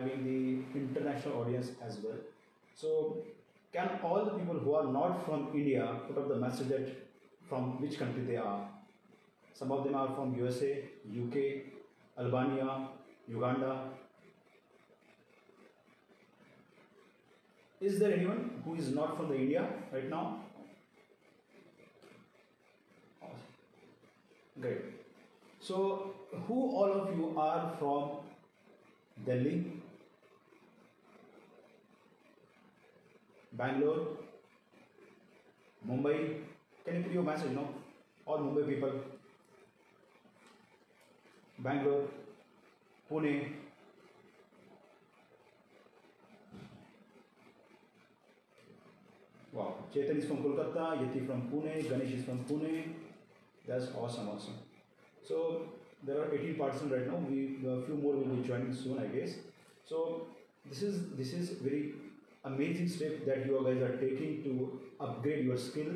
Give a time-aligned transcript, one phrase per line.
[0.00, 2.18] having the international audience as well.
[2.74, 3.18] So,
[3.72, 6.88] can all the people who are not from India put up the message that
[7.48, 8.68] from which country they are?
[9.54, 10.84] Some of them are from USA,
[11.22, 11.36] UK,
[12.18, 12.88] Albania,
[13.28, 13.90] Uganda.
[17.80, 20.40] Is there anyone who is not from the India right now?
[24.60, 24.80] Great.
[25.60, 26.14] So,
[26.46, 28.10] who all of you are from
[29.24, 29.80] Delhi,
[33.60, 33.98] Bangalore
[35.82, 36.14] Mumbai
[36.84, 37.64] can you your message no
[38.26, 39.00] all Mumbai people
[41.58, 42.06] Bangalore
[43.08, 43.34] Pune
[49.54, 52.74] वाह Chetan is from Kolkata Yati from Pune Ganesh is from Pune
[53.66, 54.58] that's awesome awesome
[55.28, 55.46] so
[56.04, 57.46] there are eighteen partner right now we
[57.86, 59.40] few more will be joining soon I guess
[59.88, 60.06] so
[60.66, 61.82] this is this is very
[62.44, 65.92] amazing step that you guys are taking to upgrade your skill,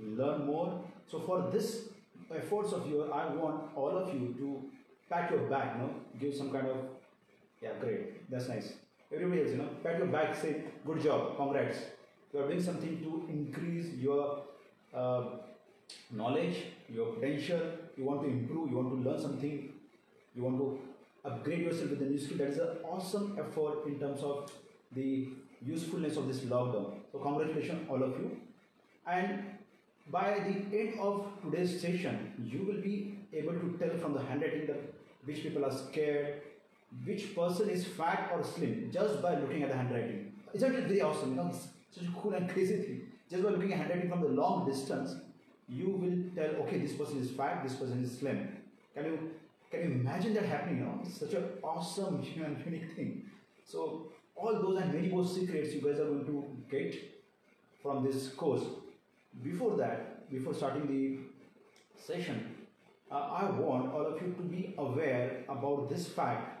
[0.00, 0.82] learn more.
[1.10, 1.88] So for this
[2.34, 4.62] efforts of yours, I want all of you to
[5.10, 6.76] pat your back, you know, give some kind of
[7.60, 8.72] yeah, great, that's nice.
[9.12, 11.78] Everybody else, you know, pat your back, say good job, congrats.
[12.32, 14.42] You are doing something to increase your
[14.94, 15.24] uh,
[16.10, 16.56] knowledge,
[16.88, 17.60] your potential.
[17.96, 19.68] You want to improve, you want to learn something,
[20.34, 20.78] you want to
[21.24, 22.38] upgrade yourself with a new skill.
[22.38, 24.50] That is an awesome effort in terms of
[24.94, 25.28] the
[25.64, 26.94] usefulness of this lockdown.
[27.10, 28.36] So congratulations all of you.
[29.06, 29.44] And
[30.10, 34.66] by the end of today's session, you will be able to tell from the handwriting
[34.66, 34.80] that
[35.24, 36.42] which people are scared,
[37.04, 40.32] which person is fat or slim, just by looking at the handwriting.
[40.52, 41.30] Isn't it very awesome?
[41.30, 43.02] You know, it's such a cool and crazy thing.
[43.30, 45.14] Just by looking at handwriting from the long distance,
[45.68, 48.48] you will tell, okay, this person is fat, this person is slim.
[48.94, 49.30] Can you
[49.70, 50.80] can you imagine that happening?
[50.80, 53.24] You know, it's such an awesome and unique thing.
[53.64, 54.11] So
[54.42, 56.94] all those and many more secrets you guys are going to get
[57.82, 58.64] from this course.
[59.42, 62.56] Before that, before starting the session,
[63.10, 66.58] uh, I want all of you to be aware about this fact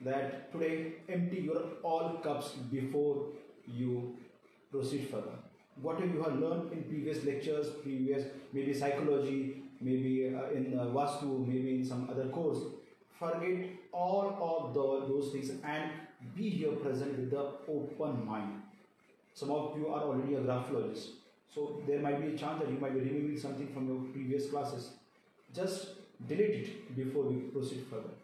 [0.00, 3.26] that today empty your all cups before
[3.66, 4.16] you
[4.72, 5.36] proceed further.
[5.80, 11.46] Whatever you have learned in previous lectures, previous maybe psychology, maybe uh, in uh, Vastu,
[11.46, 12.58] maybe in some other course,
[13.22, 15.90] forget all of the, those things and
[16.36, 18.62] be here present with the open mind.
[19.34, 21.10] Some of you are already a graphologist,
[21.54, 24.50] so there might be a chance that you might be remembering something from your previous
[24.50, 24.90] classes.
[25.54, 25.88] Just
[26.28, 28.14] delete it before we proceed further.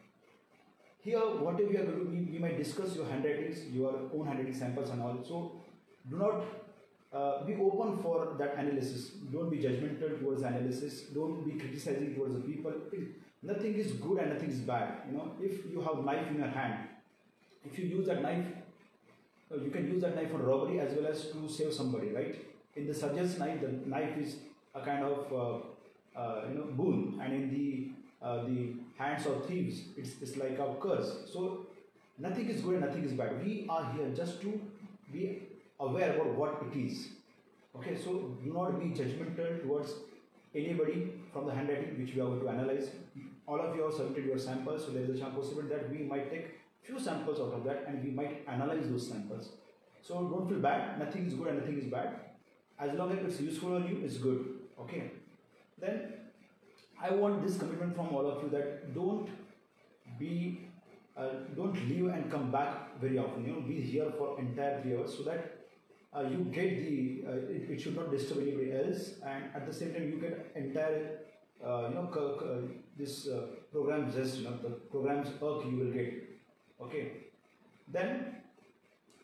[1.00, 4.54] Here, whatever we are going to, we, we might discuss your handwritings, your own handwriting
[4.54, 5.18] samples and all.
[5.26, 5.52] So,
[6.10, 6.44] do not
[7.12, 9.10] uh, be open for that analysis.
[9.32, 11.02] Don't be judgmental towards analysis.
[11.14, 12.72] Don't be criticizing towards the people.
[12.92, 13.08] It,
[13.42, 15.02] nothing is good and nothing is bad.
[15.10, 16.88] You know, if you have knife in your hand,
[17.64, 18.46] if you use that knife,
[19.52, 22.36] uh, you can use that knife for robbery as well as to save somebody, right?
[22.76, 24.36] In the surgeon's knife, the knife is
[24.74, 27.88] a kind of uh, uh, you know boon, and in the
[28.20, 31.30] uh, the hands of thieves, it's, it's like a curse.
[31.32, 31.66] So
[32.18, 33.44] nothing is good and nothing is bad.
[33.44, 34.60] We are here just to
[35.12, 35.42] be
[35.78, 37.08] aware about what it is.
[37.76, 39.94] Okay, so do not be judgmental towards
[40.54, 42.90] anybody from the handwriting which we are going to analyze.
[43.48, 46.00] All of you have submitted your samples, so there is a chance possible that we
[46.04, 46.48] might take
[46.82, 49.48] few samples out of that and we might analyze those samples.
[50.02, 52.10] So don't feel bad, nothing is good and nothing is bad.
[52.78, 54.44] As long as it's useful on you, it's good.
[54.78, 55.12] Okay.
[55.80, 56.12] Then
[57.02, 59.30] I want this commitment from all of you that don't
[60.18, 60.68] be
[61.16, 63.46] uh, don't leave and come back very often.
[63.46, 65.58] You know, be here for entire three hours so that
[66.14, 69.72] uh, you get the uh, it, it, should not disturb anybody else, and at the
[69.72, 71.18] same time you get entire
[71.64, 72.08] uh, you know
[72.98, 76.12] this uh, program just you know the program's work you will get.
[76.80, 77.12] Okay,
[77.86, 78.36] then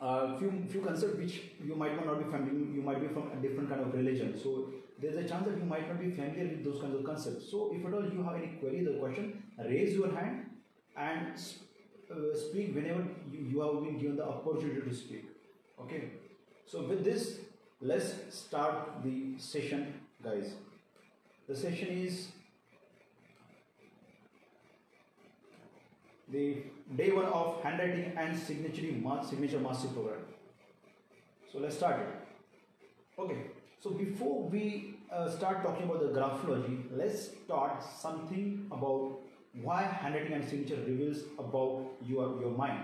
[0.00, 2.72] a uh, few few concepts which you might not be familiar.
[2.78, 4.70] You might be from a different kind of religion, so
[5.00, 7.50] there's a chance that you might not be familiar with those kinds of concepts.
[7.50, 10.50] So if at all you have any queries or question, raise your hand
[10.96, 11.38] and
[12.10, 15.24] uh, speak whenever you, you have been given the opportunity to speak.
[15.80, 16.10] Okay.
[16.66, 17.40] So with this,
[17.80, 20.54] let's start the session, guys.
[21.48, 22.28] The session is
[26.28, 26.62] the
[26.96, 28.82] day one of handwriting and signature
[29.24, 30.20] signature mastery program.
[31.52, 32.08] So let's start it.
[33.18, 33.38] Okay.
[33.80, 39.20] So before we uh, start talking about the graphology, let's start something about
[39.62, 42.82] why handwriting and signature reveals about your your mind.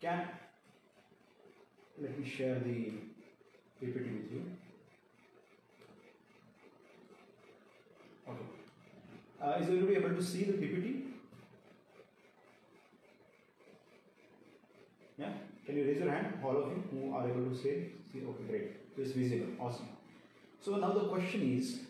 [0.00, 0.28] Can
[2.00, 2.92] let me share the
[3.80, 4.42] PPT with you.
[8.28, 8.46] Okay.
[9.42, 11.15] Uh, is everybody able to see the PPT?
[15.18, 15.32] Yeah?
[15.64, 17.90] Can you raise your hand, all of you who are able to say?
[18.12, 18.72] See, okay, great.
[18.96, 19.46] It's visible.
[19.60, 19.88] Awesome.
[20.60, 21.80] So now the question is,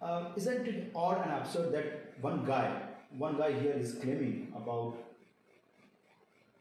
[0.00, 2.82] uh, isn't it odd and absurd that one guy,
[3.16, 4.96] one guy here is claiming about,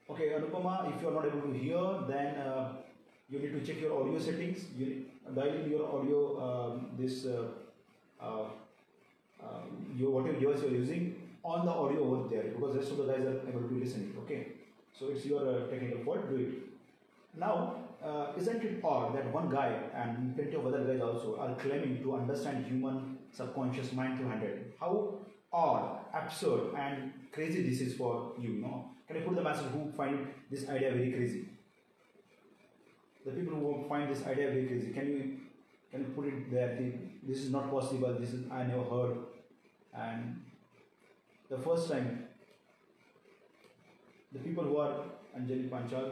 [0.09, 2.73] okay, Anupama, if you are not able to hear, then uh,
[3.29, 4.65] you need to check your audio settings.
[4.77, 7.47] You dial in your audio, um, this, uh,
[8.21, 8.45] uh,
[9.43, 9.61] uh,
[9.95, 13.05] your whatever device you are using on the audio over there because rest of the
[13.05, 14.19] guys are able to listen it.
[14.23, 14.47] Okay,
[14.97, 16.29] so it's your uh, technical fault.
[16.29, 16.53] Do it.
[17.37, 21.55] Now, uh, isn't it odd that one guy and plenty of other guys also are
[21.55, 24.71] claiming to understand human subconscious mind through handwriting?
[24.79, 25.15] How
[25.51, 28.53] odd, absurd, and crazy this is for you.
[28.53, 28.91] You know?
[29.07, 31.49] Can I put the message who find this idea very crazy?
[33.25, 35.37] The people who find this idea very crazy, can you
[35.91, 36.75] can you put it there?
[36.75, 36.93] The,
[37.27, 38.15] this is not possible.
[38.19, 39.17] This is I never heard,
[39.93, 40.41] and
[41.49, 42.27] the first time
[44.35, 44.95] the people who are
[45.37, 46.11] Anjali Panchal,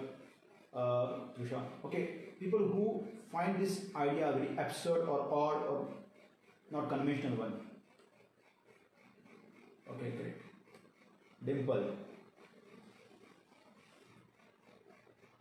[0.74, 2.04] uh, Trisha, okay,
[2.40, 5.88] people who find this idea very absurd or odd or
[6.72, 7.54] not conventional one.
[9.92, 10.36] Okay, great.
[11.46, 11.84] Dimple.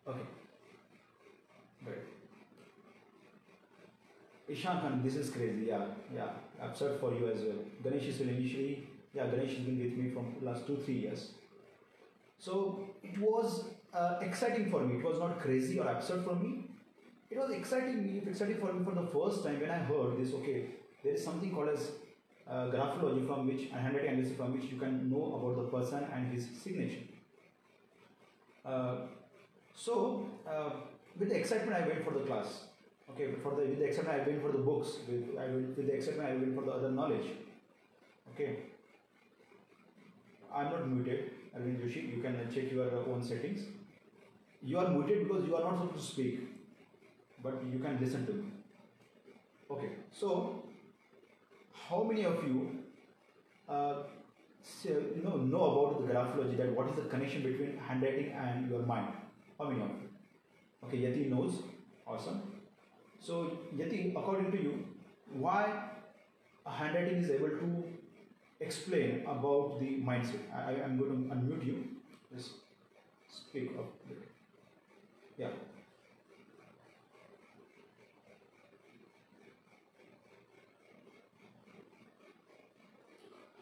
[0.08, 0.26] Okay.
[1.84, 1.98] Great.
[4.48, 5.66] Ishan Khan, this is crazy.
[5.68, 5.84] Yeah,
[6.14, 6.30] yeah.
[6.60, 7.62] Absurd for you as well.
[7.84, 11.30] Ganesh is initially, yeah, Ganesh has been with me from last two, three years.
[12.42, 14.96] So it was uh, exciting for me.
[14.98, 16.64] It was not crazy or absurd for me.
[17.30, 20.34] It was exciting, exciting for me for the first time when I heard this.
[20.34, 20.64] Okay,
[21.04, 21.92] there is something called as
[22.50, 26.04] uh, graphology from which and handwriting analysis from which you can know about the person
[26.12, 27.04] and his signature.
[28.64, 28.96] Uh,
[29.76, 30.70] so uh,
[31.16, 32.64] with the excitement, I went for the class.
[33.12, 34.98] Okay, for the with the excitement, I went for the books.
[35.08, 37.28] With I went, with the excitement, I went for the other knowledge.
[38.34, 38.56] Okay.
[40.54, 42.16] I'm not muted, Arvind Joshi.
[42.16, 43.62] You can check your own settings.
[44.62, 46.40] You are muted because you are not supposed to speak,
[47.42, 48.44] but you can listen to me.
[49.70, 50.62] Okay, so
[51.88, 52.78] how many of you
[53.68, 53.94] uh,
[54.84, 56.56] you know know about the graphology?
[56.56, 59.08] That what is the connection between handwriting and your mind?
[59.58, 60.08] How many of you?
[60.84, 61.62] Okay, Yati knows.
[62.06, 62.42] Awesome.
[63.20, 64.84] So Yati, according to you,
[65.32, 65.90] why
[66.66, 67.84] handwriting is able to
[68.62, 70.42] explain about the mindset?
[70.54, 71.84] I, am going to unmute you.
[72.34, 72.50] Just
[73.28, 73.92] speak up.
[75.36, 75.48] Yeah.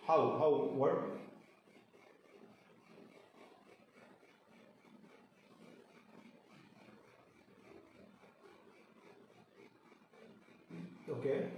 [0.07, 0.37] How?
[0.39, 0.51] How?
[0.75, 1.21] What?
[11.09, 11.49] Okay.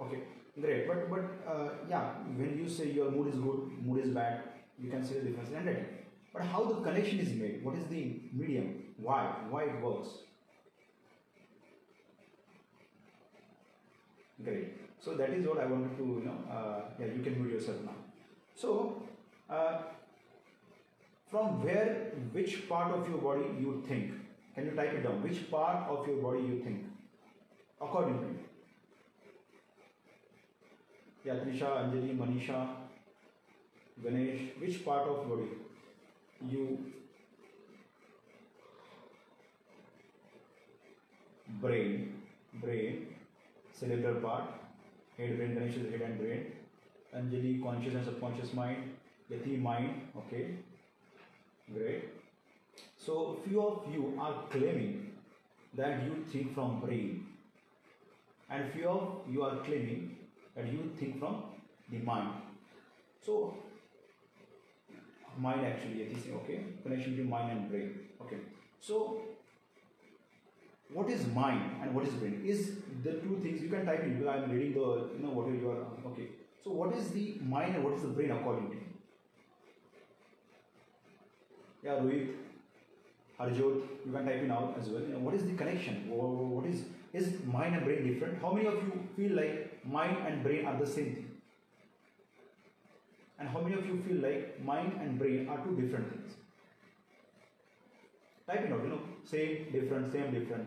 [0.00, 0.22] Okay,
[0.68, 0.88] great.
[0.88, 2.06] But but uh, yeah,
[2.36, 4.42] when you say your mood is good, mood is bad,
[4.78, 5.86] you can see the difference in handwriting.
[6.32, 7.64] But how the connection is made?
[7.64, 8.72] What is the medium?
[8.96, 9.20] Why?
[9.50, 10.08] Why it works?
[14.44, 14.74] Great.
[15.04, 16.38] So that is what I wanted to you know.
[16.56, 17.96] Uh, yeah, you can mute yourself now.
[18.54, 19.02] So,
[19.48, 19.78] uh,
[21.30, 24.12] from where, which part of your body you think?
[24.54, 25.22] Can you type it down?
[25.22, 26.86] Which part of your body you think?
[27.80, 28.47] According to you.
[31.28, 32.66] Yeah, Trisha, Anjali, Manisha,
[34.02, 35.48] Ganesh, which part of body?
[36.48, 36.78] You.
[41.60, 42.22] Brain,
[42.62, 43.08] brain,
[43.74, 44.44] cerebral part,
[45.18, 46.46] head, brain, Ganesh is head and brain,
[47.14, 48.96] Anjali, conscious and subconscious mind,
[49.30, 50.54] Yati, mind, okay,
[51.74, 52.04] great.
[52.96, 55.12] So few of you are claiming
[55.74, 57.26] that you think from brain,
[58.48, 60.17] and few of you are claiming
[60.58, 61.42] that you think from
[61.90, 62.30] the mind.
[63.24, 63.54] So
[65.38, 68.38] mind actually it is okay connection between mind and brain okay.
[68.80, 69.20] So
[70.92, 72.42] what is mind and what is brain?
[72.44, 72.72] Is
[73.04, 76.10] the two things you can type in i'm reading the you know whatever you are
[76.10, 76.28] okay.
[76.64, 78.82] So what is the mind and what is the brain according to you?
[81.84, 82.47] Yeah rohit
[83.40, 86.66] harjot you can type in out as well you know, what is the connection what
[86.66, 87.26] is is
[87.56, 90.86] mind and brain different how many of you feel like mind and brain are the
[90.86, 91.28] same thing
[93.38, 96.32] and how many of you feel like mind and brain are two different things?
[98.46, 100.66] Type it out, you know, same, different, same, different.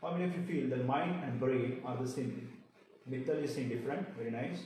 [0.00, 2.48] How many of you feel that mind and brain are the same thing?
[3.10, 4.60] Mittal is saying different, very nice.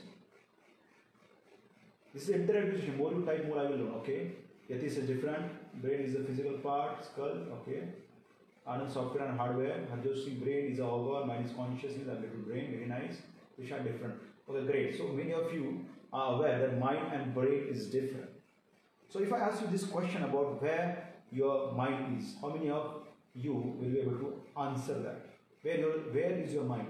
[2.15, 2.99] This is interactive session.
[2.99, 4.33] More you type, more I will learn, okay?
[4.71, 5.47] Yati is different,
[5.83, 7.85] brain is the physical part, skull, okay?
[8.69, 9.81] Anand software and hardware.
[9.91, 12.71] Harjot Singh brain is a organ, mind is consciousness and little brain.
[12.71, 13.17] Very nice.
[13.57, 14.15] Which are different.
[14.49, 14.97] Okay, great.
[14.97, 18.31] So many of you are aware that mind and brain is different.
[19.09, 23.03] So if I ask you this question about where your mind is, how many of
[23.35, 25.27] you will be able to answer that?
[25.63, 26.89] Where your where is your mind?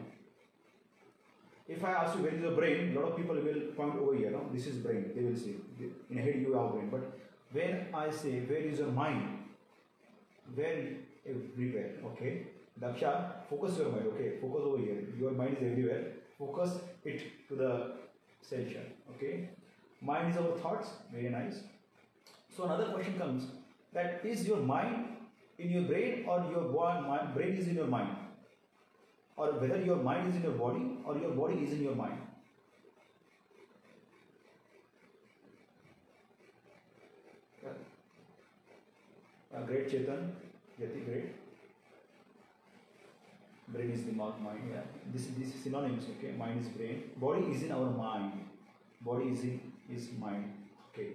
[1.77, 4.15] If I ask you where is your brain, a lot of people will point over
[4.15, 4.31] here.
[4.31, 5.13] No, this is brain.
[5.15, 5.55] They will say
[6.11, 6.89] in head you have brain.
[6.91, 7.19] But
[7.53, 9.39] when I say where is your mind,
[10.55, 10.77] where
[11.27, 11.91] everywhere.
[12.07, 12.47] Okay,
[12.81, 14.07] Daksha, focus your mind.
[14.15, 15.03] Okay, focus over here.
[15.19, 16.05] Your mind is everywhere.
[16.39, 17.93] Focus it to the
[18.41, 18.85] center.
[19.15, 19.51] Okay,
[20.01, 20.89] mind is our thoughts.
[21.13, 21.61] Very nice.
[22.57, 23.45] So another question comes
[23.93, 25.07] that is your mind
[25.59, 26.65] in your brain or your
[27.35, 28.17] brain is in your mind?
[29.37, 32.19] Or whether your mind is in your body or your body is in your mind.
[39.55, 40.31] Uh, great Chetan,
[40.81, 41.35] Yati, great.
[43.69, 44.39] Brain is the mind.
[44.71, 44.81] Yeah,
[45.13, 46.05] this this is synonyms.
[46.17, 47.11] Okay, mind is brain.
[47.17, 48.33] Body is in our mind.
[49.01, 49.61] Body is in
[49.91, 50.53] is mind.
[50.93, 51.09] Okay,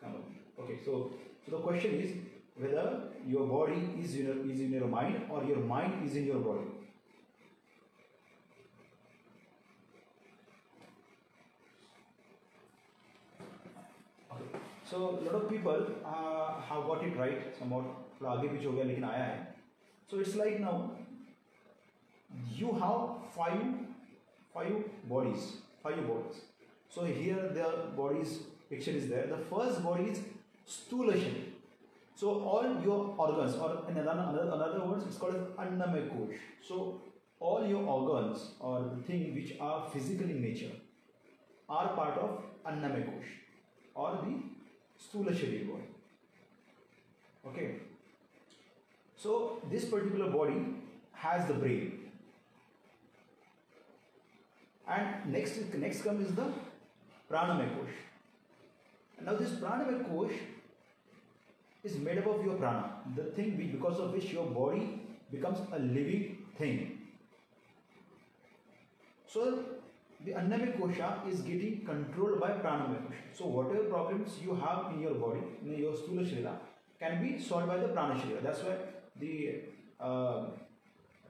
[0.00, 0.64] come on.
[0.64, 1.10] Okay, so
[1.44, 2.12] so the question is
[2.56, 2.86] whether
[3.26, 6.40] your body is in your, is in your mind or your mind is in your
[6.40, 6.66] body.
[14.89, 14.89] Okay.
[14.89, 17.85] So a lot of people uh, have got it right somewhat
[18.25, 19.55] आगे पीछे हो गया लेकिन आया है
[20.11, 20.75] so it's like now
[22.59, 23.01] you have
[23.37, 23.63] five
[24.53, 24.75] five
[25.13, 25.47] bodies
[25.83, 26.39] five bodies
[26.95, 28.37] so here the bodies
[28.69, 30.21] picture is there the first body is
[30.75, 31.55] stula sharir
[32.15, 36.37] so all your organs, or in another, another, another words, it's called as annamaya kosh.
[36.65, 37.01] So
[37.39, 40.71] all your organs or the thing which are physical in nature
[41.67, 43.33] are part of annamaya kosh
[43.93, 44.33] or the
[45.04, 45.88] stula sharir body.
[47.46, 47.76] Okay.
[49.16, 50.60] So this particular body
[51.12, 51.98] has the brain.
[54.88, 56.46] And next next comes is the
[57.30, 57.98] pranamaya kosh.
[59.24, 60.38] Now this pranamaya kosh
[61.82, 65.78] is made up of your prana, the thing because of which your body becomes a
[65.78, 66.98] living thing.
[69.26, 69.64] So
[70.24, 73.38] the Annamaya Kosha is getting controlled by Pranamaya Kosha.
[73.38, 76.54] So whatever problems you have in your body, in your Stula Sharira,
[76.98, 78.20] can be solved by the Prana.
[78.42, 78.76] That's why
[79.18, 79.62] the
[79.98, 80.44] uh,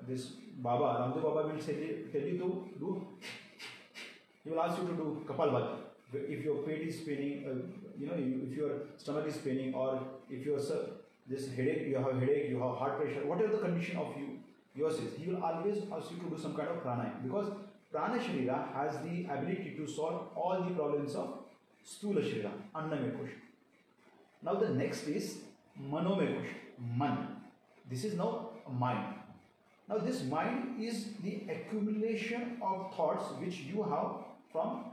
[0.07, 1.75] this Baba, Ramdev Baba will say,
[2.13, 3.07] tell you to do,
[4.45, 5.77] he will ask you to do Kapalbhati.
[6.13, 10.45] If your pet is paining, uh, you know, if your stomach is paining or if
[10.45, 10.59] your
[11.29, 14.41] this headache, you have headache, you have heart pressure, whatever the condition of you,
[14.75, 17.53] yours is, he will always ask you to do some kind of pranayama because
[17.91, 21.39] prana sharira has the ability to solve all the problems of
[21.85, 23.39] stula sharira, annamaya kosha.
[24.43, 25.39] Now the next is
[25.81, 26.45] manomaya
[26.79, 27.37] man.
[27.91, 29.15] This is now mind.
[29.89, 34.85] Now this mind is the accumulation of thoughts which you have from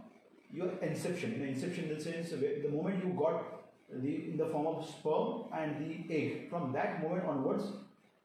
[0.51, 1.33] your inception.
[1.33, 3.43] In inception, in the sense, the moment you got
[3.91, 7.65] the in the form of sperm and the egg, from that moment onwards,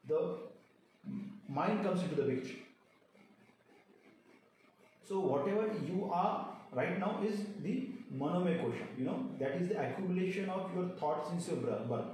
[0.08, 0.38] the
[1.48, 2.56] mind comes into the picture.
[5.12, 8.84] So whatever you are right now is the kosha.
[8.98, 12.06] You know that is the accumulation of your thoughts since your birth.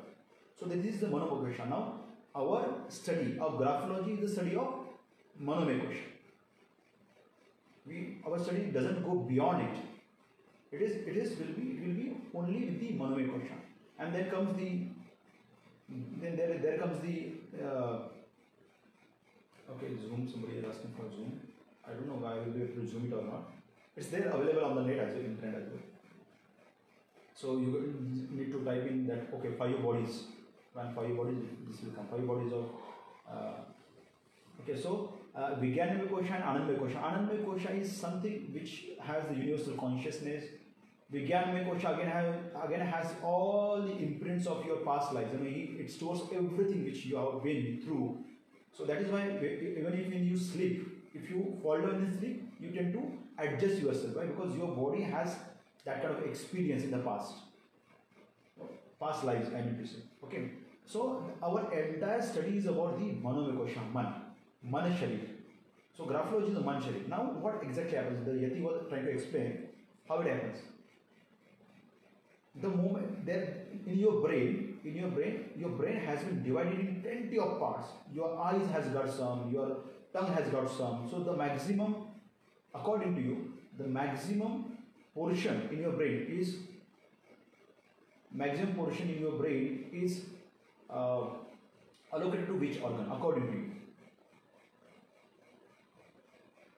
[0.58, 1.68] So this is the kosha.
[1.68, 2.00] Now
[2.34, 4.74] our study of graphology is the study of
[5.40, 6.08] kosha.
[7.86, 9.78] We our study doesn't go beyond it
[10.72, 13.60] it is it is will be it will be only with the monomate question
[14.00, 14.70] and then comes the
[16.20, 17.14] then there there comes the
[17.64, 17.98] uh,
[19.76, 21.47] okay zoom somebody is asking for zoom
[21.88, 23.50] i don't know why i will be able to zoom it or not
[23.96, 25.86] it's there available on the net as well internet as well
[27.34, 30.24] so you need to type in that okay five bodies
[30.72, 32.66] when five bodies this will come five bodies of
[33.30, 33.54] uh,
[34.62, 37.00] okay so uh, Vijnanamaya Kosha and Anandamaya Kosha.
[37.00, 40.44] Anandamaya Kosha is something which has the universal consciousness.
[41.12, 45.30] Vijnanamaya Kosha again has, again has all the imprints of your past lives.
[45.32, 48.24] I mean, it stores everything which you have been through.
[48.76, 52.52] So that is why even if when you sleep, if you fall down in sleep,
[52.60, 53.02] you tend to
[53.38, 54.36] adjust yourself, right?
[54.36, 55.36] Because your body has
[55.84, 57.34] that kind of experience in the past.
[59.00, 60.00] Past lives, I mean to say.
[60.24, 60.50] Okay.
[60.86, 64.12] So our entire study is about the Manomaya Kosha, Man.
[64.62, 65.20] Man Sharir.
[65.96, 67.06] So graphology is the Man Sharir.
[67.08, 68.24] Now what exactly happens?
[68.24, 69.68] The Yati was trying to explain
[70.08, 70.58] how it happens.
[72.60, 77.02] The moment that in your brain, in your brain, your brain has been divided in
[77.02, 77.88] plenty of parts.
[78.12, 79.76] Your eyes has got some, your
[80.12, 81.08] tongue has got some.
[81.10, 81.96] So the maximum,
[82.74, 84.78] according to you, the maximum
[85.14, 86.56] portion in your brain is
[88.32, 90.22] maximum portion in your brain is
[90.90, 91.22] uh,
[92.12, 93.64] allocated to which organ according to you?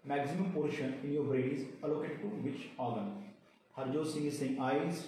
[0.05, 3.25] Maximum portion in your brain is allocated to which organ?
[3.77, 5.07] Harjot Singh is saying eyes.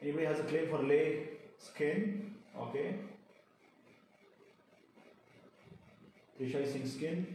[0.00, 2.34] Anybody has a claim for leg, skin?
[2.58, 2.96] Okay.
[6.42, 7.26] Trisha is saying skin.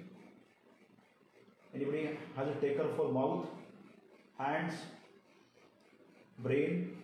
[1.73, 3.45] Anybody has a taker for mouth,
[4.37, 4.73] hands,
[6.39, 6.97] brain?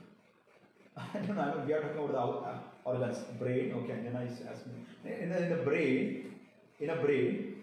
[0.97, 1.63] I don't know.
[1.65, 3.19] We are talking about the uh, organs.
[3.39, 3.73] Brain.
[3.77, 4.01] Okay.
[4.03, 4.83] Then I ask me.
[5.21, 6.35] In the, in the brain,
[6.79, 7.55] in a brain,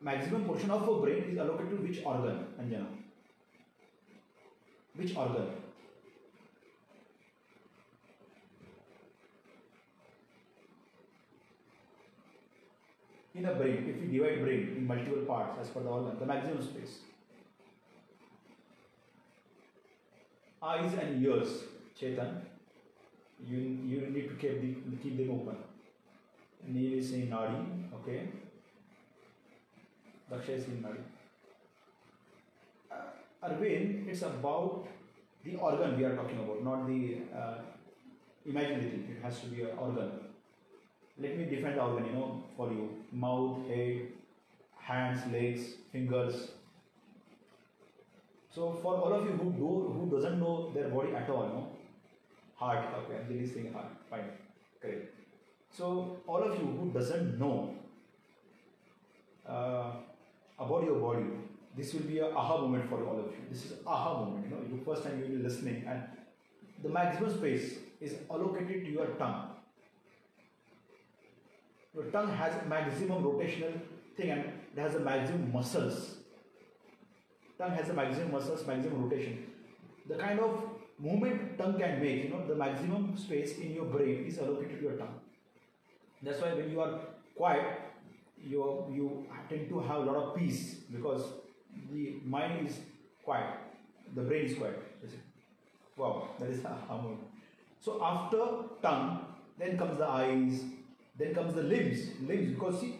[0.00, 2.86] maximum portion of a brain is allocated to which organ, Anjana?
[4.96, 5.63] Which organ?
[13.34, 16.26] In a brain, if we divide brain in multiple parts as per the organ, the
[16.26, 16.98] maximum space.
[20.62, 21.64] Eyes and ears,
[22.00, 22.42] Chetan,
[23.44, 25.56] you, you need to keep, the, keep them open.
[26.66, 28.28] Neil is saying nadi, okay.
[30.30, 31.02] Daksha is saying nadi.
[32.90, 34.86] Uh, Arvind, it's about
[35.44, 37.58] the organ we are talking about, not the uh,
[38.46, 39.16] imaginary thing.
[39.18, 40.23] It has to be an organ.
[41.18, 42.90] Let me define the organ, you know, for you.
[43.12, 44.08] Mouth, head,
[44.76, 46.50] hands, legs, fingers.
[48.54, 51.68] So for all of you who do who doesn't know their body at all, no?
[52.56, 54.30] Heart, okay, I'm really saying heart, fine,
[54.80, 55.12] correct.
[55.76, 57.74] So all of you who doesn't know
[59.48, 59.90] uh,
[60.58, 61.26] about your body,
[61.76, 63.42] this will be a aha moment for all of you.
[63.50, 66.02] This is aha moment, you know, you first time you will be listening and
[66.82, 69.53] the maximum space is allocated to your tongue.
[71.94, 73.80] Your tongue has maximum rotational
[74.16, 74.44] thing and
[74.76, 76.16] it has a maximum muscles.
[77.56, 79.46] Tongue has a maximum muscles, maximum rotation.
[80.08, 80.64] The kind of
[80.98, 84.82] movement tongue can make, you know, the maximum space in your brain is allocated to
[84.82, 85.20] your tongue.
[86.22, 87.00] That's why when you are
[87.36, 87.80] quiet,
[88.42, 91.22] you you tend to have a lot of peace because
[91.92, 92.80] the mind is
[93.24, 93.54] quiet,
[94.14, 94.82] the brain is quiet.
[95.96, 97.16] Wow, that is how.
[97.80, 98.44] So after
[98.82, 99.26] tongue,
[99.58, 100.64] then comes the eyes,
[101.18, 102.08] then comes the limbs.
[102.26, 102.98] Limbs, because see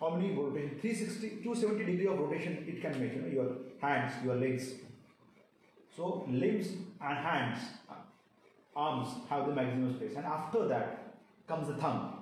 [0.00, 0.78] how many rotation?
[0.80, 4.72] 360, 270 degree of rotation it can make, you know, your hands, your legs.
[5.96, 6.68] So limbs
[7.00, 7.58] and hands,
[8.74, 10.16] arms have the maximum space.
[10.16, 11.14] And after that
[11.46, 12.18] comes the thumb.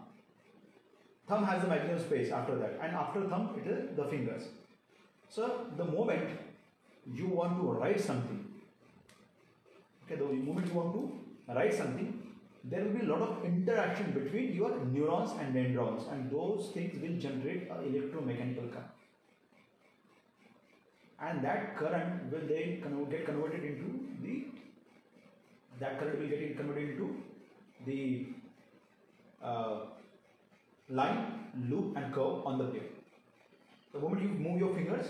[1.28, 2.78] Thumb has the maximum space after that.
[2.82, 4.42] And after thumb, it is the fingers.
[5.28, 6.28] So the moment
[7.06, 8.46] you want to write something,
[10.04, 12.19] okay, the moment you want to write something,
[12.64, 17.00] there will be a lot of interaction between your neurons and dendrons and those things
[17.02, 18.96] will generate an electromechanical current
[21.22, 23.88] and that current will then get converted into
[24.22, 24.46] the
[25.78, 27.22] that current will get converted into
[27.86, 28.26] the
[29.42, 29.80] uh,
[30.90, 32.84] line, loop and curve on the paper.
[33.92, 35.06] The moment you move your fingers,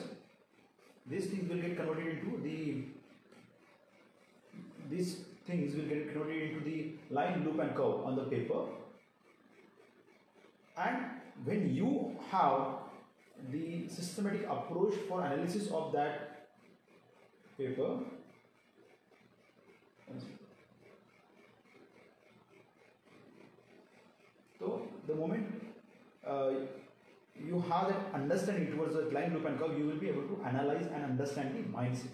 [1.07, 2.85] these things will get converted into the
[4.89, 8.67] these things will get converted into the line, loop and curve on the paper.
[10.77, 10.97] And
[11.45, 12.79] when you have
[13.51, 16.49] the systematic approach for analysis of that
[17.57, 17.99] paper,
[24.59, 25.63] so the moment
[26.27, 26.51] uh,
[27.43, 30.43] you have that understanding towards the line, loop and curve, you will be able to
[30.45, 32.11] analyze and understand the mindset.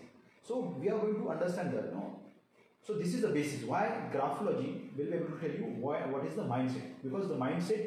[0.46, 2.20] So we are going to understand that, no?
[2.86, 6.24] So this is the basis why graphology will be able to tell you why what
[6.24, 7.80] is the mindset because the mindset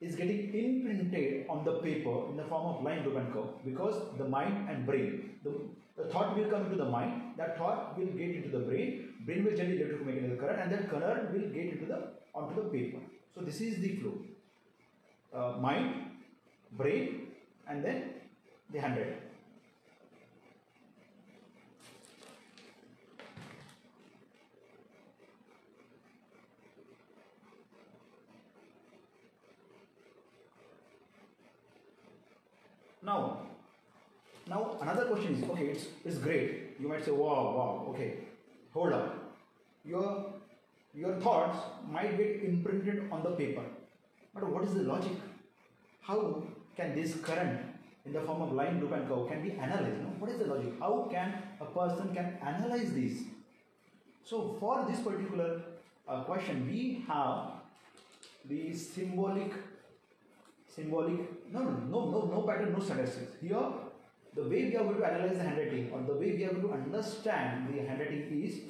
[0.00, 3.94] is getting imprinted on the paper in the form of line, loop and curve because
[4.18, 5.52] the mind and brain, the,
[5.96, 9.44] the thought will come into the mind, that thought will get into the brain, brain
[9.44, 12.98] will generate electromechanical current and that current will get into the onto the paper.
[13.32, 14.14] So this is the flow.
[15.32, 15.94] Uh, mind,
[16.72, 17.28] brain
[17.68, 18.14] and then
[18.72, 19.30] the handwriting.
[33.02, 33.46] Now,
[34.50, 36.76] now another question is okay, it's, it's great.
[36.80, 38.14] You might say, wow, wow, okay,
[38.74, 39.36] hold up.
[39.84, 40.34] Your
[40.92, 41.58] your thoughts
[41.88, 43.62] might get imprinted on the paper.
[44.34, 45.12] But what is the logic?
[46.00, 46.42] How
[46.76, 47.60] can this current
[48.04, 50.00] in the form of line, loop and curve can be analyzed?
[50.00, 50.10] You?
[50.18, 50.72] What is the logic?
[50.80, 53.22] How can a person can analyze this?
[54.24, 55.62] So for this particular
[56.08, 57.52] uh, question, we have
[58.48, 59.52] the symbolic
[60.66, 63.32] symbolic, no, no, no, no, no pattern, no statistics.
[63.40, 63.58] Here,
[64.34, 66.68] the way we are going to analyze the handwriting or the way we are going
[66.68, 68.60] to understand the handwriting is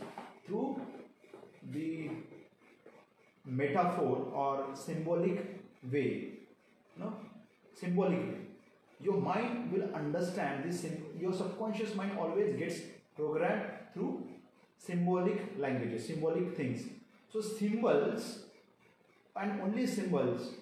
[0.47, 0.81] through
[1.71, 2.11] the
[3.45, 6.31] metaphor or symbolic way.
[6.99, 7.15] No,
[7.75, 8.41] symbolic way.
[9.01, 10.87] Your mind will understand this.
[11.19, 12.81] Your subconscious mind always gets
[13.17, 14.27] programmed through
[14.79, 16.85] symbolic languages, symbolic things.
[17.33, 18.45] So symbols
[19.37, 20.55] and only symbols.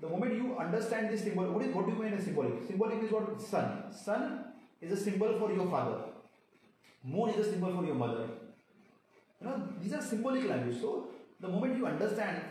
[0.00, 2.66] The moment you understand this symbol, what, is, what do you mean by symbolic?
[2.66, 3.92] Symbolic is what sun.
[3.92, 4.44] Sun
[4.80, 6.02] is a symbol for your father.
[7.02, 8.28] Moon is a symbol for your mother.
[9.40, 10.80] You know, these are symbolic language.
[10.80, 11.08] So
[11.40, 12.42] the moment you understand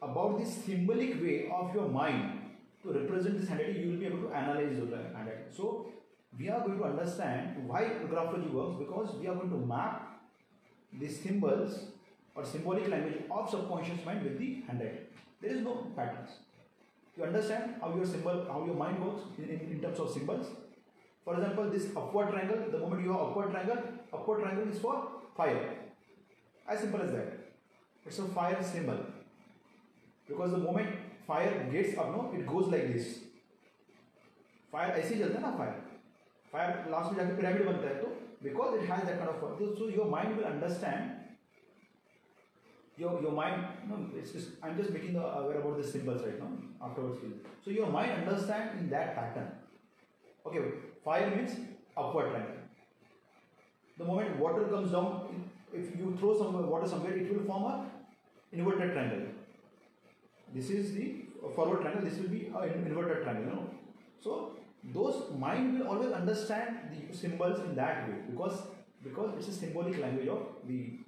[0.00, 2.40] about this symbolic way of your mind
[2.84, 5.50] to represent this handwriting, you will be able to analyze your handwriting.
[5.50, 5.92] So
[6.38, 10.20] we are going to understand why graphology works because we are going to map
[10.92, 11.86] the symbols
[12.36, 15.06] or symbolic language of subconscious mind with the handwriting.
[15.40, 16.30] There is no patterns
[17.17, 20.47] You understand how your symbol, how your mind works in, in, in terms of symbols.
[21.25, 23.77] For example, this upward triangle, the moment you have upward triangle,
[24.13, 25.75] upward triangle is for fire.
[26.67, 27.39] As simple as that.
[28.05, 28.97] It's a fire symbol.
[30.27, 30.89] Because the moment
[31.27, 33.19] fire gets up, no, it goes like this.
[34.71, 35.77] Fire ऐसे जलता है ना fire.
[36.51, 38.09] Fire last में जाके pyramid बनता है तो
[38.43, 41.12] because it has that kind of so your mind will understand
[42.96, 46.38] your your mind no it's just i'm just making the aware about the symbols right
[46.42, 46.50] now
[46.86, 47.18] afterwards
[47.64, 49.50] so your mind understand in that pattern.
[50.46, 50.62] Okay
[51.04, 51.56] fire means
[51.96, 52.64] upward triangle
[53.98, 57.86] the moment water comes down if you throw some water somewhere it will form a
[58.52, 59.26] inverted triangle.
[60.54, 63.70] This is the forward triangle this will be an inverted triangle you know.
[64.20, 64.52] So
[64.92, 68.62] those mind will always understand the symbols in that way because
[69.02, 70.98] because it's a symbolic language of the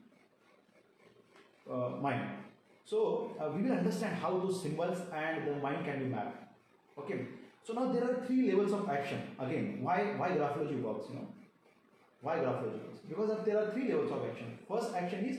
[2.01, 2.31] mind.
[2.85, 6.39] So uh, we will understand how those symbols and the mind can be mapped.
[6.99, 7.27] Okay.
[7.65, 9.23] So now there are three levels of action.
[9.41, 11.09] Again, why why graphology works?
[11.09, 11.27] You know,
[12.21, 13.01] why graphology works?
[13.09, 14.59] Because there are three levels of action.
[14.69, 15.39] First action is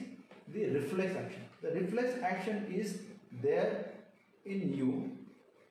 [0.53, 1.43] the reflex action.
[1.61, 2.99] The reflex action is
[3.41, 3.91] there
[4.45, 5.11] in you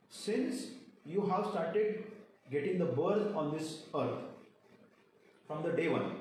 [0.09, 0.69] since
[1.05, 2.05] you have started
[2.51, 4.23] getting the birth on this earth
[5.47, 6.13] from the day one.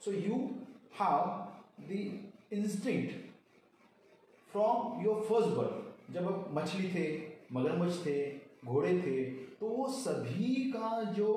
[0.00, 0.58] So you
[0.92, 1.48] have
[1.88, 2.18] the
[2.52, 3.14] instinct
[4.52, 7.06] from your first birth जब आप मछली थे,
[7.52, 8.16] मगरमच्छ थे,
[8.64, 9.24] घोड़े थे
[9.60, 11.30] तो वो सभी का जो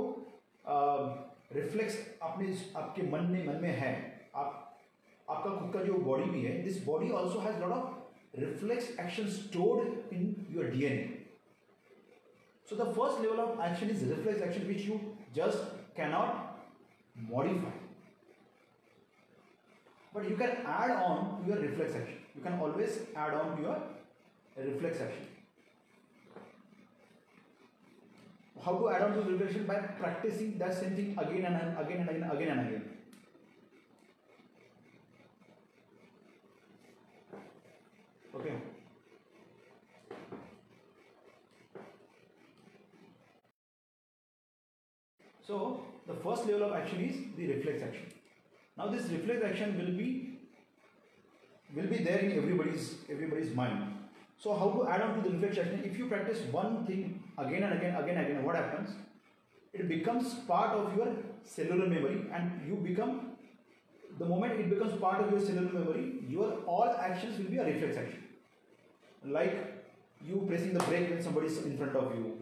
[1.55, 3.93] रिफ्लेक्स अपने, आपके मन में मन में है,
[4.35, 4.77] आप,
[5.29, 9.27] आपका खुद का जो बॉडी भी है this body also has lot of reflex action
[9.35, 11.21] stored in your DNA
[12.67, 14.99] So the first level of action is reflex action, which you
[15.33, 15.59] just
[15.95, 16.63] cannot
[17.15, 17.73] modify.
[20.15, 22.19] But you can add on your reflex action.
[22.33, 23.77] You can always add on to your
[24.57, 25.27] reflex action.
[28.63, 29.67] How to add on to reflection?
[29.67, 32.89] By practicing that same thing again and again and again, again and again.
[38.35, 38.53] Okay.
[45.45, 48.14] So the first level of action is the reflex action.
[48.77, 50.39] Now this reflex action will be
[51.75, 53.93] will be there in everybody's everybody's mind.
[54.37, 55.81] So how to add on to the reflex action?
[55.83, 58.89] If you practice one thing again and again, again and again, what happens?
[59.73, 61.07] It becomes part of your
[61.43, 63.31] cellular memory, and you become
[64.19, 67.65] the moment it becomes part of your cellular memory, your all actions will be a
[67.65, 68.23] reflex action.
[69.25, 69.83] Like
[70.25, 72.37] you pressing the brake when somebody is in front of you,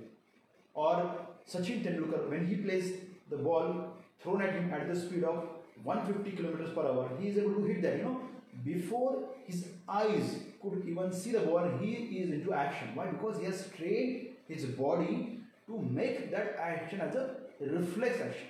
[0.74, 1.15] or
[1.50, 2.93] Sachin Tendulkar when he plays
[3.30, 5.43] the ball thrown at him at the speed of
[5.84, 7.98] 150 kilometers per hour, he is able to hit that.
[7.98, 8.22] You know,
[8.63, 12.89] before his eyes could even see the ball, he is into action.
[12.96, 13.08] Why?
[13.08, 18.48] Because he has trained his body to make that action as a reflex action.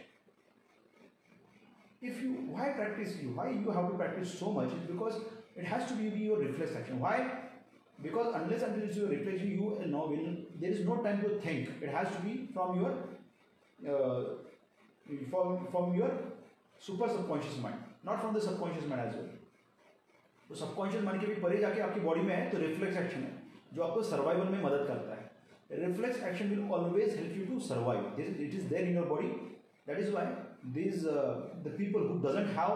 [2.02, 5.22] If you why practice you why you have to practice so much is because
[5.56, 7.00] it has to be your reflex action.
[7.00, 7.32] Why?
[8.02, 11.40] Because unless until it's your reflection, you will know will there is no time to
[11.40, 11.70] think.
[11.82, 12.94] It has to be from your
[13.90, 14.24] uh,
[15.30, 16.12] from from your
[16.88, 19.28] super subconscious mind not from the subconscious mind as well
[20.50, 23.32] तो subconscious mind के भी परे जाके आपकी body में है तो reflex action है,
[23.74, 28.20] जो आपको सर्वाइवल में मदद करता है। Reflex action will always help you to survive
[28.20, 29.28] it is there in your body
[29.88, 30.26] that is why
[30.74, 32.76] these the people who doesn't have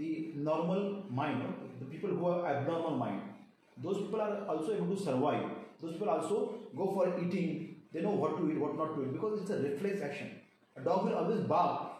[0.00, 0.08] the
[0.46, 0.80] normal
[1.18, 1.42] mind
[1.82, 5.48] the people who are abnormal mind those people are also able to survive
[5.82, 6.38] those people also
[6.76, 7.50] go for eating
[7.92, 11.04] they know what to eat what not to eat because it's a reflex action dog
[11.04, 11.94] will always bark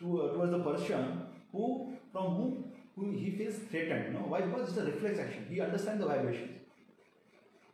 [0.00, 2.64] uh, towards the person who from whom
[2.96, 4.14] who he feels threatened.
[4.14, 4.40] Know why?
[4.42, 5.46] Because it's a reflex action.
[5.48, 6.50] He understands the vibrations.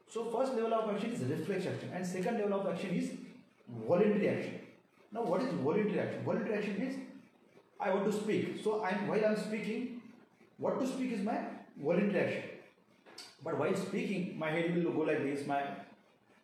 [0.09, 3.11] So first level of action is reflex action, and second level of action is
[3.89, 4.61] voluntary action.
[5.13, 6.25] Now, what is voluntary action?
[6.25, 6.97] Voluntary action is
[7.81, 8.61] I want to speak.
[8.63, 10.03] So I'm while I'm speaking,
[10.59, 11.39] what to speak is my
[11.77, 12.51] voluntary action.
[13.43, 15.63] But while speaking, my head will go like this, my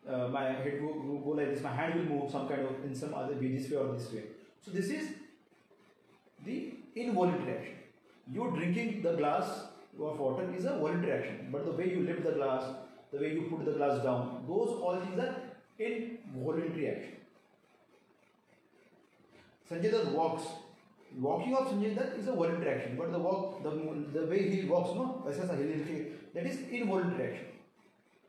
[0.09, 2.85] uh, my head will, will go like this, my hand will move some kind of
[2.85, 4.25] in some other way, this way or this way.
[4.65, 5.09] So this is
[6.46, 7.76] the involuntary action.
[8.32, 9.66] You drinking the glass
[10.00, 12.64] of water is a voluntary action, but the way you lift the glass,
[13.12, 15.36] the way you put the glass down, those all things are
[15.80, 17.16] involuntary action.
[19.70, 20.44] Sanjay Dutt walks.
[21.18, 23.70] Walking of Sanjay Dutt is a voluntary action, but the walk, the,
[24.20, 27.48] the way he walks, no, ऐसा हिल that is involuntary action.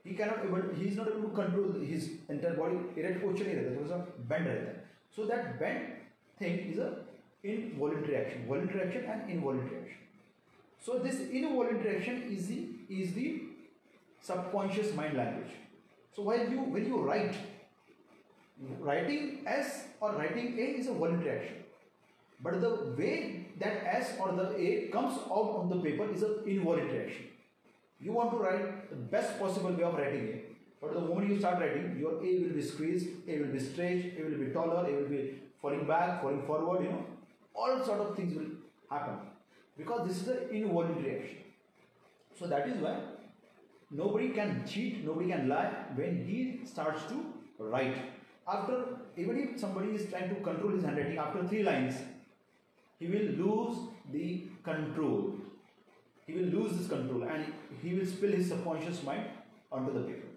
[0.04, 2.76] He cannot able, he is not able to control his entire body.
[2.96, 4.82] Erect posture नहीं रहता, थोड़ा सा bend रहता है.
[5.16, 5.96] So that bend
[6.38, 6.78] thing is
[7.43, 9.97] a involuntary action, voluntary action and involuntary action.
[10.83, 13.43] So this involuntary action is the is the
[14.21, 15.51] subconscious mind language.
[16.15, 17.35] So while you when you write,
[18.79, 21.57] writing S or writing A is a voluntary action.
[22.43, 26.39] But the way that S or the A comes out on the paper is an
[26.45, 27.25] involuntary action.
[27.99, 30.41] You want to write the best possible way of writing A.
[30.81, 34.19] But the moment you start writing, your A will be squeezed, A will be stretched,
[34.19, 37.05] A will be taller, A will be falling back, falling forward, you know.
[37.53, 38.51] All sort of things will
[38.89, 39.15] happen.
[39.77, 41.37] Because this is an involuntary action.
[42.37, 42.97] So that is why
[43.89, 47.25] nobody can cheat, nobody can lie when he starts to
[47.59, 47.97] write.
[48.47, 51.95] After, even if somebody is trying to control his handwriting, after three lines,
[52.99, 53.77] he will lose
[54.11, 55.35] the control.
[56.27, 59.25] He will lose this control and he will spill his subconscious mind
[59.71, 60.27] onto the paper.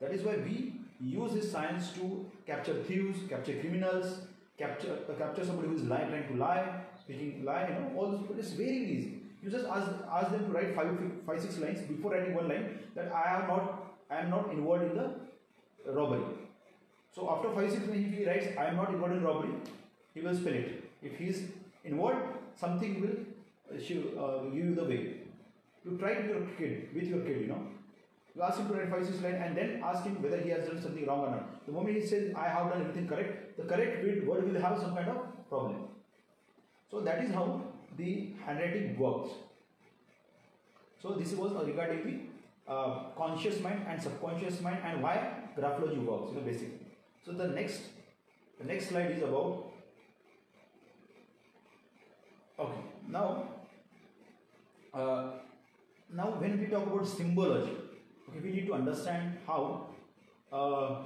[0.00, 4.20] That is why we use this science to capture thieves, capture criminals,
[4.58, 7.68] capture uh, capture somebody who is lying, trying to lie, speaking lie.
[7.68, 8.20] You know, all this.
[8.28, 9.20] But it's very easy.
[9.42, 10.88] You just ask ask them to write five,
[11.26, 14.84] five six lines before writing one line that I am not I am not involved
[14.84, 15.10] in the
[15.92, 16.24] robbery.
[17.14, 19.54] So after five six lines, if he writes I am not involved in robbery,
[20.14, 20.90] he will spell it.
[21.02, 21.42] If he is
[21.84, 22.22] involved,
[22.56, 23.16] something will
[23.70, 25.14] uh, uh, give you the way.
[25.84, 27.62] You try with your kid, with your kid, you know.
[28.34, 30.82] You ask him to five, six lines and then ask him whether he has done
[30.82, 31.66] something wrong or not.
[31.66, 34.94] The moment he says, I have done everything correct, the correct word will have some
[34.94, 35.84] kind of problem.
[36.90, 37.62] So that is how
[37.96, 39.30] the handwriting works.
[41.00, 42.30] So this was regarding
[42.66, 46.80] the uh, conscious mind and subconscious mind and why graphology works, you know, basically.
[47.24, 47.82] So the next,
[48.58, 49.66] the next slide is about.
[52.58, 53.48] Okay, now,
[54.92, 55.30] uh,
[56.12, 57.76] now when we talk about symbology,
[58.42, 59.86] we need to understand how
[60.52, 60.96] uh,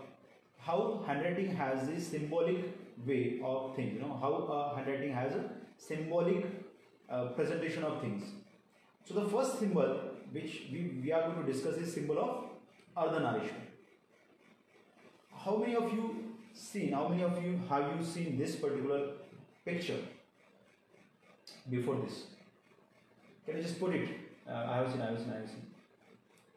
[0.58, 2.64] how handwriting has this symbolic
[3.06, 3.94] way of things.
[3.94, 5.44] You know how uh, handwriting has a
[5.76, 6.46] symbolic
[7.08, 8.24] uh, presentation of things.
[9.04, 10.00] So the first symbol
[10.32, 12.44] which we, we are going to discuss is symbol of
[12.96, 13.64] Ardhanarishwar.
[15.44, 16.92] How many of you seen?
[16.92, 19.12] How many of you have you seen this particular
[19.64, 20.00] picture
[21.70, 22.24] before this?
[23.46, 24.08] Can you just put it?
[24.46, 25.00] Uh, I have seen.
[25.00, 25.30] I have seen.
[25.30, 25.66] I have seen.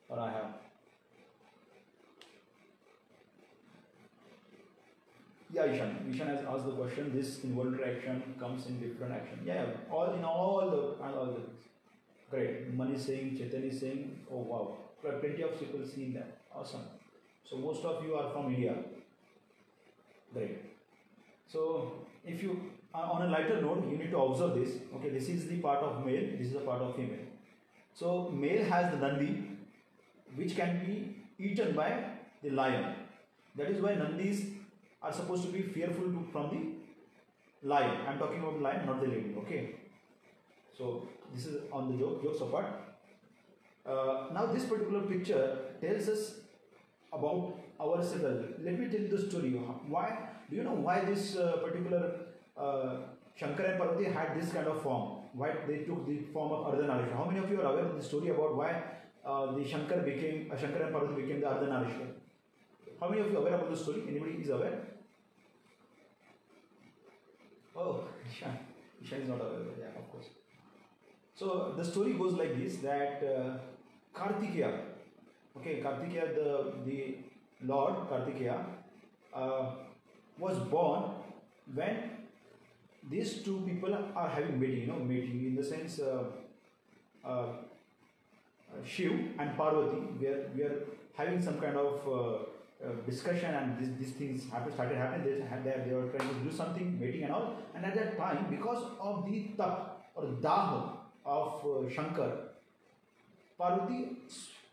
[0.09, 0.60] Or I have.
[5.53, 6.07] Yeah, Ishan.
[6.09, 7.11] Ishan has asked the question.
[7.13, 9.39] This involuntary action comes in different action.
[9.45, 11.41] Yeah, all in all the all the.
[12.29, 12.73] Great.
[12.73, 14.77] Mani saying, Chaitanya is saying, oh wow.
[15.01, 16.37] Plenty of people seen that.
[16.55, 16.85] Awesome.
[17.49, 18.75] So most of you are from India.
[20.33, 20.59] Great.
[21.51, 21.91] So
[22.25, 24.75] if you uh, on a lighter note, you need to observe this.
[24.95, 26.29] Okay, this is the part of male.
[26.37, 27.27] This is the part of female.
[27.93, 29.57] So male has the nandi,
[30.35, 31.91] which can be eaten by
[32.41, 32.95] the lion.
[33.57, 34.45] That is why nandis
[35.01, 38.05] are supposed to be fearful to, from the lion.
[38.07, 39.35] I'm talking about the lion, not the lady.
[39.39, 39.75] Okay.
[40.77, 42.65] So this is on the joke, jokes apart.
[43.85, 46.35] Uh, now this particular picture tells us
[47.11, 48.45] about our ourselves.
[48.63, 49.49] Let me tell you the story.
[49.87, 50.17] Why?
[50.49, 52.11] Do you know why this uh, particular
[52.57, 52.97] uh,
[53.35, 55.23] Shankar and Parvati had this kind of form?
[55.33, 57.17] Why they took the form of Ardhanarishwar?
[57.17, 58.83] How many of you are aware of the story about why
[59.25, 62.09] uh, the Shankar became uh, Shankar and Parvati became the Ardhanarishwar?
[62.99, 64.03] How many of you are aware about the story?
[64.07, 64.90] Anybody is aware?
[67.81, 68.57] Oh, Ishan.
[69.03, 69.73] Ishan is not aware.
[69.79, 70.27] Yeah, of course.
[71.35, 73.57] So the story goes like this: that uh,
[74.17, 74.71] Kartikeya,
[75.57, 77.17] okay, Kartikeya, the the
[77.65, 78.57] Lord Kartikeya,
[79.33, 79.65] uh,
[80.37, 81.11] was born
[81.73, 81.97] when
[83.09, 84.81] these two people are having meeting.
[84.81, 85.99] You know, meeting in the sense.
[85.99, 86.23] Uh,
[87.25, 87.47] uh,
[88.85, 92.07] Shiv and Parvati, we are, we are having some kind of
[92.83, 95.25] uh, uh, discussion and this, these things happen, started happening.
[95.25, 97.55] They, they, they were trying to do something, mating and all.
[97.75, 100.93] And at that time, because of the tap or dah
[101.25, 102.31] of uh, Shankar,
[103.57, 104.17] Parvati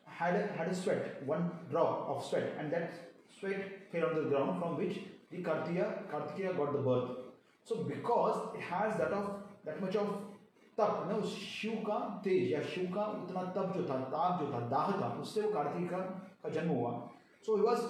[0.07, 2.93] had a, had a sweat, one drop of sweat, and that
[3.39, 7.11] sweat fell on the ground from which the Kartikeya, Kartikeya got the birth.
[7.65, 10.09] So because it has that of that much of
[10.79, 14.53] तप ना उस शिव का तेज या शिव का उतना तप जो था ताप जो
[14.53, 15.99] था दाह था उससे वो कार्तिक का,
[16.43, 16.91] का जन्म हुआ
[17.49, 17.83] so he was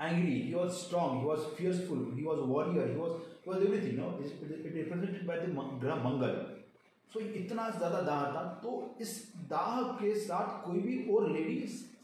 [0.00, 3.14] angry, he was strong, he was fearful, he was warrior, he was
[3.44, 3.96] he was everything.
[3.96, 5.48] No, it it represented by the
[5.84, 6.36] ग्रह मंगल.
[7.12, 9.12] सो इतना ज़्यादा दाह था तो इस
[9.50, 11.56] दाह के साथ कोई भी और लेडी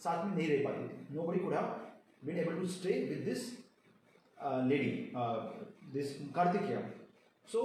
[0.04, 1.66] साथ में नहीं रह पाती थी nobody could have
[2.26, 3.42] been able to stay with this
[4.70, 4.90] lady
[5.94, 6.80] this Kartikeya
[7.48, 7.62] so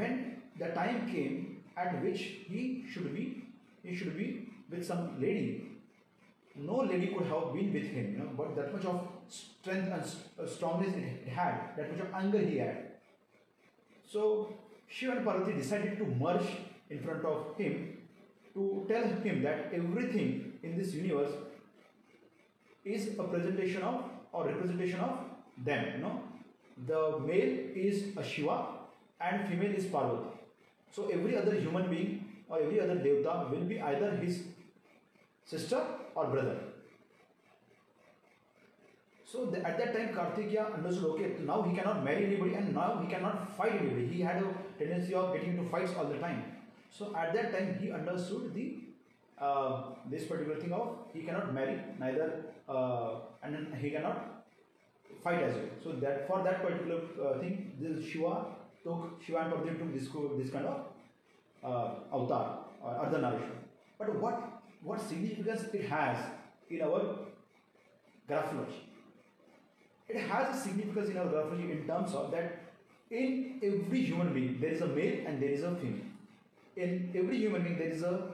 [0.00, 0.18] when
[0.58, 1.38] the time came
[1.82, 3.26] at which he should be
[3.84, 5.71] he should be with some lady
[6.56, 10.02] no lady could have been with him, you know, but that much of strength and
[10.02, 12.92] uh, strongness it had, that much of anger he had.
[14.10, 14.52] So
[14.88, 16.46] Shiva and Parvati decided to merge
[16.90, 17.96] in front of him
[18.54, 21.32] to tell him that everything in this universe
[22.84, 25.18] is a presentation of or representation of
[25.64, 25.86] them.
[25.94, 26.22] You know,
[26.86, 28.66] the male is a Shiva
[29.20, 30.28] and female is Parvati.
[30.90, 34.42] So every other human being or every other devta will be either his
[35.46, 35.82] sister
[36.14, 36.58] or brother.
[39.24, 43.00] So the, at that time, Kartikeya understood, okay, now he cannot marry anybody and now
[43.02, 44.06] he cannot fight anybody.
[44.06, 46.44] He had a tendency of getting into fights all the time.
[46.90, 48.80] So at that time, he understood the
[49.38, 54.44] uh, this particular thing of he cannot marry neither uh, and he cannot
[55.24, 55.70] fight as well.
[55.82, 58.44] So that for that particular uh, thing, this Shiva
[58.84, 60.86] took Shiva and Parvati took this this kind of
[61.64, 63.58] uh, avatar or Ardhanarishwar.
[63.98, 64.51] But what
[64.82, 66.16] what significance it has
[66.68, 67.18] in our
[68.28, 68.82] graphology?
[70.08, 72.60] It has a significance in our graphology in terms of that
[73.10, 76.06] in every human being there is a male and there is a female.
[76.76, 78.28] In every human being there is a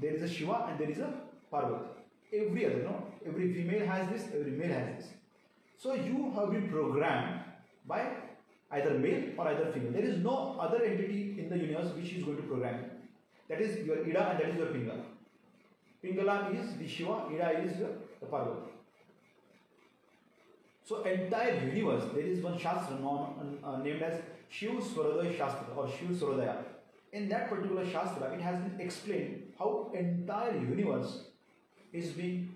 [0.00, 1.12] there is a Shiva and there is a
[1.50, 1.90] Parvati.
[2.32, 3.06] Every other, no?
[3.24, 5.06] Every female has this, every male has this.
[5.78, 7.40] So you have been programmed
[7.86, 8.08] by
[8.72, 9.92] either male or either female.
[9.92, 12.90] There is no other entity in the universe which is going to program you.
[13.48, 15.04] That is your Ida and that is your Pingala.
[16.06, 18.70] Pingala is the Shiva, Ida is the Parvati.
[20.84, 25.88] So entire universe, there is one Shastra known, uh, named as Shiv Swarodaya Shastra or
[25.88, 26.58] Shiv Swarodaya.
[27.12, 31.24] In that particular Shastra, it has been explained how entire universe
[31.92, 32.52] is being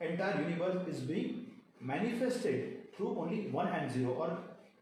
[0.00, 1.46] entire universe is being
[1.80, 4.38] manifested through only one and zero or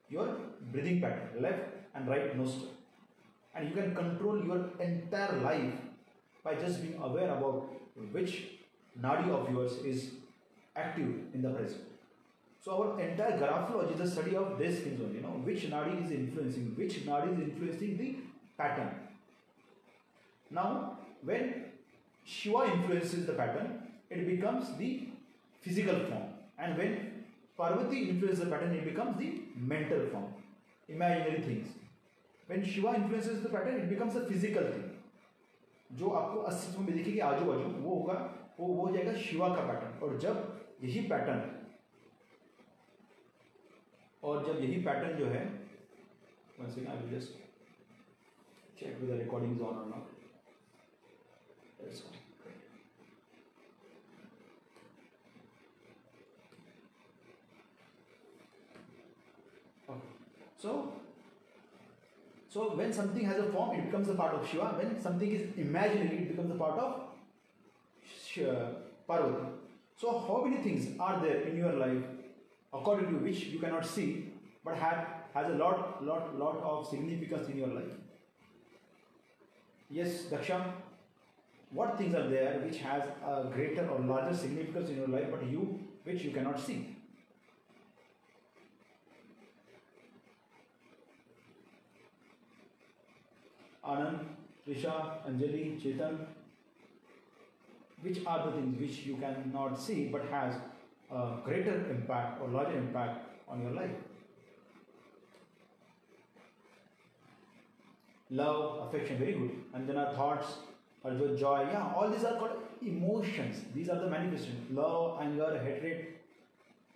[0.08, 0.36] your
[0.72, 1.60] breathing pattern, left
[1.94, 2.70] and right nostril.
[3.54, 5.72] And you can control your entire life
[6.46, 7.68] by just being aware about
[8.12, 8.34] which
[9.04, 10.10] nadi of yours is
[10.84, 11.82] active in the present.
[12.64, 16.04] So our entire graphology is a study of these things only, you know, which nadi
[16.04, 18.16] is influencing, which nadi is influencing the
[18.56, 18.90] pattern.
[20.50, 21.64] Now, when
[22.24, 25.08] Shiva influences the pattern, it becomes the
[25.62, 26.26] physical form.
[26.58, 27.24] And when
[27.56, 30.26] Parvati influences the pattern, it becomes the mental form,
[30.88, 31.68] imaginary things.
[32.46, 34.85] When Shiva influences the pattern, it becomes a physical thing.
[35.92, 38.14] जो आपको अस्तित्व में दिखेगी आजू बाजू वो होगा,
[38.60, 41.54] वो हो जाएगा शिवा का पैटर्न और जब यही पैटर्न
[44.22, 45.44] और जब यही पैटर्न जो है
[49.18, 50.14] recording on not
[60.62, 61.05] so
[62.56, 64.68] so when something has a form, it becomes a part of Shiva.
[64.78, 67.02] When something is imaginary, it becomes a part of
[68.26, 68.68] Sh- uh,
[69.06, 69.48] Parvati.
[69.96, 72.02] So, how many things are there in your life,
[72.72, 74.32] according to which you cannot see,
[74.64, 77.92] but have has a lot, lot, lot of significance in your life?
[79.90, 80.72] Yes, Daksha.
[81.70, 85.44] What things are there which has a greater or larger significance in your life, but
[85.46, 86.95] you which you cannot see?
[93.86, 94.18] Anand,
[94.66, 96.26] Trisha, Anjali, Chetan.
[98.02, 100.54] Which are the things which you cannot see but has
[101.10, 103.90] a greater impact or larger impact on your life?
[108.30, 109.50] Love, affection, very good.
[109.72, 110.46] And then our thoughts,
[111.04, 113.62] or jo- joy, yeah, all these are called emotions.
[113.74, 114.70] These are the manifestations.
[114.70, 116.06] Love, anger, hatred,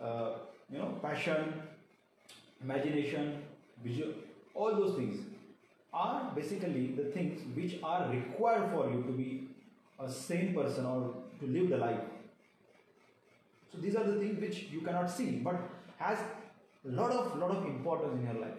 [0.01, 0.33] uh,
[0.71, 1.55] you know, passion,
[2.63, 3.43] imagination,
[3.83, 4.13] visual,
[4.55, 5.30] all those things
[5.93, 9.49] are basically the things which are required for you to be
[9.99, 12.01] a sane person or to live the life.
[13.73, 15.57] So these are the things which you cannot see, but
[15.99, 16.19] has
[16.85, 18.55] lot of lot of importance in your life.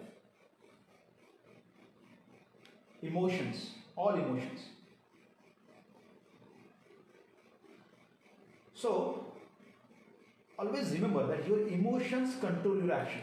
[3.02, 4.60] Emotions, all emotions.
[8.74, 9.32] So
[10.58, 13.22] always remember that your emotions control your action.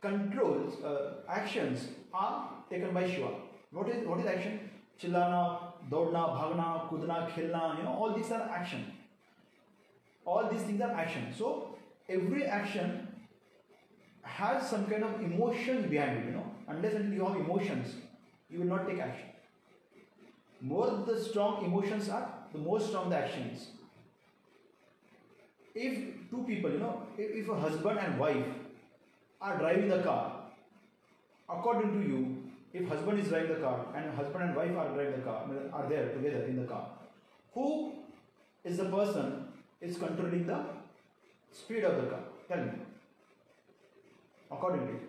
[0.00, 3.28] Controls, uh, actions are taken by Shiva.
[3.70, 4.70] What is what is action?
[5.00, 8.84] Chillana, dodna, bhagna, kudna, khelna, you know, all these are action.
[10.24, 11.32] All these things are action.
[11.36, 11.76] So
[12.08, 13.08] every action
[14.22, 16.46] has some kind of emotion behind it, you know.
[16.68, 17.94] Unless until you have emotions,
[18.48, 19.26] you will not take action.
[20.60, 23.66] More the strong emotions are, the more strong the action is.
[25.74, 28.44] If two people, you know, if, if a husband and wife
[29.40, 30.41] are driving the car
[31.52, 32.42] according to you,
[32.72, 35.88] if husband is driving the car and husband and wife are driving the car, are
[35.88, 36.86] there together in the car,
[37.54, 37.92] who
[38.64, 39.48] is the person
[39.80, 40.64] is controlling the
[41.52, 42.20] speed of the car?
[42.48, 42.72] Tell me.
[44.50, 45.00] According to you.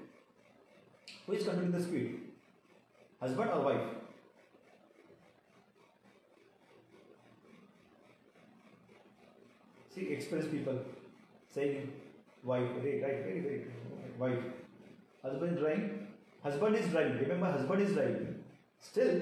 [1.25, 2.19] Who is controlling the speed?
[3.19, 3.87] Husband or wife?
[9.95, 10.79] See, experienced people
[11.53, 11.91] saying
[12.43, 13.65] wife, right, right, very, very,
[14.17, 14.43] wife.
[15.21, 16.07] Husband driving,
[16.42, 17.18] husband is driving.
[17.18, 18.34] Remember, husband is driving.
[18.80, 19.20] Still,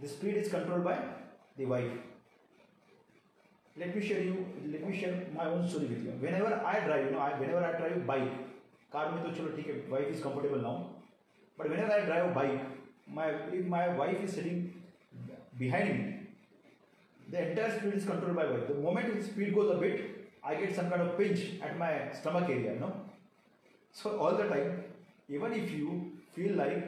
[0.00, 0.98] the speed is controlled by
[1.56, 1.92] the wife.
[3.76, 4.46] Let me share you.
[4.72, 6.12] Let me share my own story with you.
[6.20, 8.32] Whenever I drive, you know, I, whenever I drive bike,
[8.92, 10.76] car में तो चलो ठीक है wife is comfortable now
[11.58, 12.78] but when I drive bike
[13.16, 13.26] my
[13.58, 14.72] if my wife is sitting
[15.58, 16.26] behind me
[17.34, 20.02] the entire speed is controlled by wife the moment the speed goes a bit
[20.44, 22.90] i get some kind of pinch at my stomach area no
[24.00, 24.84] so all the time
[25.38, 25.94] even if you
[26.35, 26.83] feel like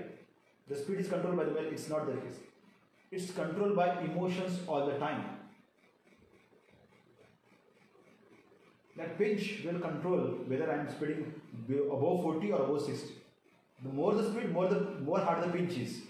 [0.69, 2.39] the speed is controlled by the wife it's not the case
[3.11, 5.23] it's controlled by emotions all the time
[8.97, 11.33] that pinch will control whether i'm speeding
[11.69, 13.21] above 40 or above 60
[13.83, 16.01] the more the speed, more the more hard the pinch is.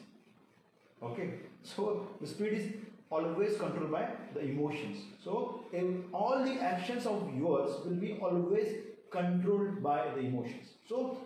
[1.01, 1.29] Okay,
[1.63, 2.73] so the speed is
[3.09, 4.97] always controlled by the emotions.
[5.23, 5.65] So
[6.13, 8.73] all the actions of yours will be always
[9.11, 10.69] controlled by the emotions.
[10.87, 11.17] So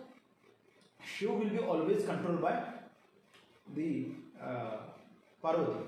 [1.04, 2.62] Shiva will be always controlled by
[3.74, 4.76] the uh,
[5.42, 5.78] Parvati.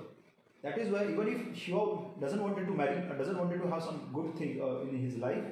[0.61, 3.83] That is why even if Shiva doesn't wanted to marry, or doesn't wanted to have
[3.83, 5.43] some good thing uh, in his life,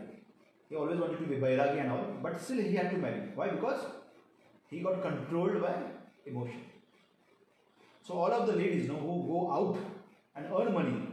[0.69, 3.23] he always wanted to be Bairagi and all, but still he had to marry.
[3.35, 3.49] Why?
[3.49, 3.85] Because
[4.69, 5.75] he got controlled by
[6.25, 6.61] emotion.
[8.03, 9.77] So all of the ladies know, who go out
[10.35, 11.07] and earn money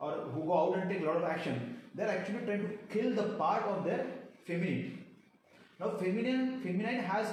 [0.00, 3.14] or who go out and take a lot of action, they're actually trying to kill
[3.14, 4.06] the part of their
[4.46, 4.99] femininity.
[5.80, 7.32] Now feminine feminine has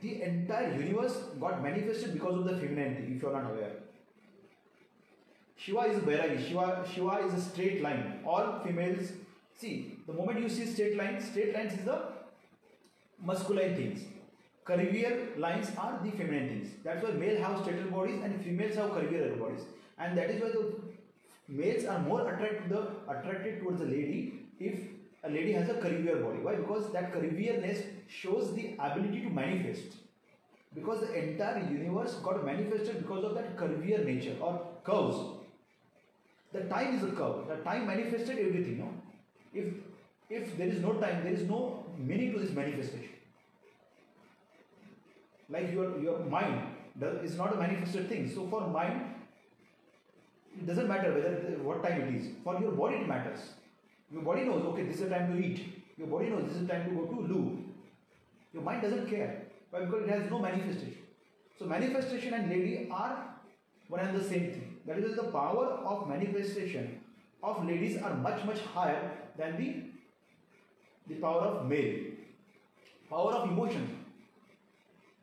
[0.00, 3.72] the entire universe got manifested because of the femininity, if you're not aware.
[5.56, 8.20] Shiva is Vairagi, Shiva, Shiva is a straight line.
[8.24, 9.12] All females
[9.58, 12.02] see the moment you see straight lines, straight lines is the
[13.22, 14.04] masculine things
[14.66, 16.68] curvier lines are the feminine things.
[16.82, 19.64] That's why male have straighter bodies and females have curvier bodies.
[19.98, 20.74] And that is why the
[21.48, 24.80] males are more attracted the attracted towards the lady if
[25.24, 26.38] a lady has a curvier body.
[26.38, 26.54] Why?
[26.56, 29.96] Because that curvierness shows the ability to manifest.
[30.74, 35.16] Because the entire universe got manifested because of that curvier nature or curves.
[36.52, 37.48] The time is a curve.
[37.48, 38.78] The time manifested everything.
[38.78, 38.90] No?
[39.52, 39.74] If
[40.30, 43.10] if there is no time, there is no meaning to this manifestation
[45.48, 46.62] like your, your mind
[47.22, 48.30] is not a manifested thing.
[48.32, 49.02] So for mind,
[50.56, 51.30] it doesn't matter whether
[51.62, 52.28] what time it is.
[52.42, 53.40] For your body, it matters.
[54.10, 55.82] Your body knows, okay, this is the time to eat.
[55.96, 57.64] Your body knows this is the time to go to loo.
[58.52, 59.42] Your mind doesn't care.
[59.70, 59.84] Why?
[59.84, 60.98] Because it has no manifestation.
[61.58, 63.34] So manifestation and lady are
[63.88, 64.76] one and the same thing.
[64.86, 67.00] That is the power of manifestation
[67.42, 69.68] of ladies are much much higher than the
[71.08, 71.94] the power of male.
[73.10, 74.04] Power of emotion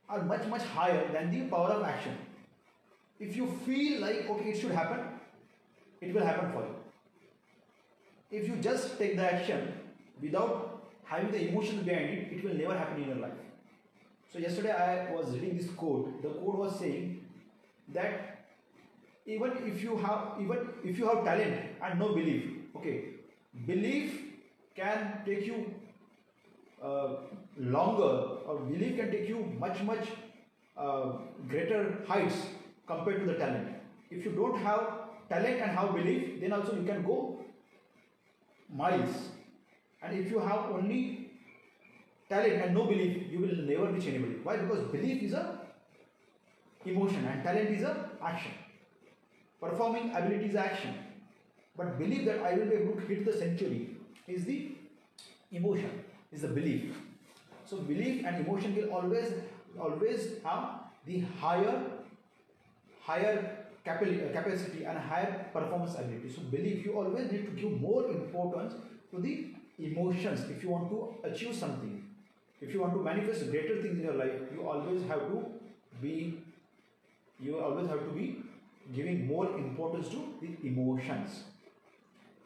[0.09, 2.17] are much much higher than the power of action.
[3.19, 4.99] If you feel like okay it should happen,
[6.01, 6.80] it will happen for you.
[8.31, 9.73] If you just take the action
[10.21, 13.33] without having the emotions behind it, it will never happen in your life.
[14.31, 16.21] So yesterday I was reading this quote.
[16.21, 17.25] The quote was saying
[17.93, 18.45] that
[19.25, 22.45] even if you have even if you have talent and no belief,
[22.77, 23.09] okay,
[23.67, 24.19] belief
[24.75, 25.73] can take you
[26.81, 27.15] uh,
[27.57, 28.13] longer
[28.47, 30.07] or belief can take you much much
[30.77, 31.11] uh,
[31.47, 32.35] greater heights
[32.87, 33.67] compared to the talent
[34.09, 34.87] if you don't have
[35.29, 37.39] talent and have belief then also you can go
[38.73, 39.29] miles.
[40.01, 41.31] And if you have only
[42.29, 44.35] talent and no belief you will never reach anybody.
[44.43, 44.57] Why?
[44.57, 45.59] Because belief is a
[46.85, 48.51] emotion and talent is a action.
[49.59, 50.95] Performing ability is action.
[51.77, 53.89] But believe that i will be able to hit the century
[54.27, 54.71] is the
[55.51, 56.95] emotion is the belief.
[57.65, 59.33] So belief and emotion will always
[59.79, 61.83] always have the higher
[63.03, 66.29] higher Uh, capacity and higher performance ability.
[66.29, 68.75] So believe you always need to give more importance
[69.09, 69.47] to the
[69.79, 72.05] emotions if you want to achieve something.
[72.61, 75.45] If you want to manifest greater things in your life, you always have to
[75.99, 76.37] be
[77.39, 78.43] you always have to be
[78.93, 81.43] giving more importance to the emotions.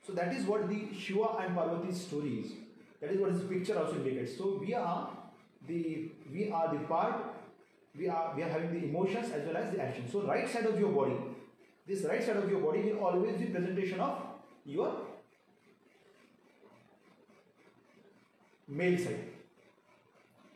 [0.07, 2.51] So that is what the Shiva and Parvati story is.
[3.01, 4.37] That is what this picture also indicates.
[4.37, 5.09] So we are
[5.67, 7.35] the we are the part
[7.97, 10.09] we are we are having the emotions as well as the action.
[10.11, 11.15] So right side of your body,
[11.87, 14.21] this right side of your body will always be presentation of
[14.65, 14.91] your
[18.67, 19.23] male side.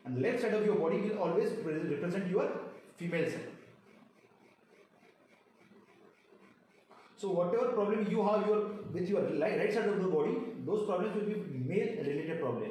[0.04, 2.50] And left side of your body will always represent your
[2.96, 3.48] female side.
[7.16, 8.60] So whatever problem you have your
[8.92, 10.36] with your right side of the body
[10.66, 12.70] those problems will be male related problem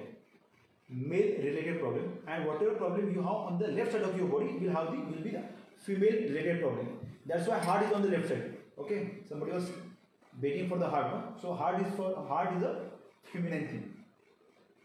[0.89, 4.57] male related problem and whatever problem you have on the left side of your body
[4.61, 5.43] will have the will be the
[5.77, 9.69] female related problem that's why heart is on the left side okay somebody was
[10.41, 11.23] begging for the heart no?
[11.41, 12.75] so heart is for heart is a
[13.31, 13.99] feminine thing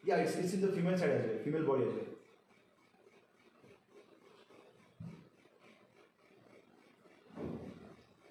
[0.07, 2.05] yeah, it's, it's in the female side as well, female body as well.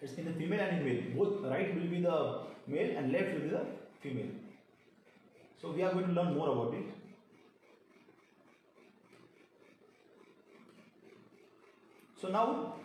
[0.01, 1.03] It's in the female and in male.
[1.17, 3.65] Both right will be the male and left will be the
[4.01, 4.32] female.
[5.61, 6.86] So we are going to learn more about it.
[12.24, 12.76] So now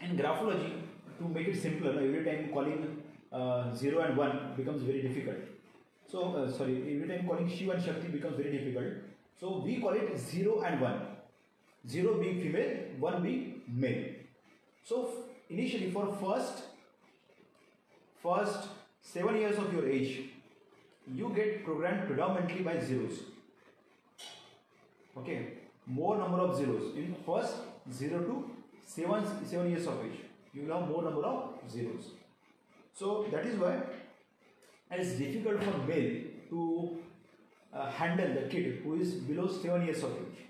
[0.00, 0.74] in graphology,
[1.18, 5.38] to make it simpler, every time calling uh, 0 and 1 becomes very difficult.
[6.08, 8.92] So, uh, sorry, every time calling Shiva and Shakti becomes very difficult.
[9.40, 11.00] So, we call it 0 and 1.
[11.88, 14.04] 0 being female, 1 being male.
[14.84, 15.10] So,
[15.50, 16.62] initially for first,
[18.22, 18.68] first
[19.00, 20.30] 7 years of your age,
[21.12, 23.18] you get programmed predominantly by zeros.
[25.18, 25.54] Okay,
[25.86, 26.94] more number of zeros.
[26.94, 27.56] In first
[27.92, 28.55] 0 to
[28.86, 30.20] 7, 7 years of age,
[30.54, 32.12] you will have more number of zeros.
[32.94, 33.82] So, that is why
[34.90, 36.98] it's difficult for male to
[37.74, 40.46] uh, handle the kid who is below 7 years of age.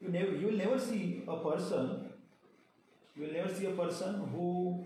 [0.00, 2.10] You, never, you will never see a person,
[3.16, 4.84] you will never see a person who,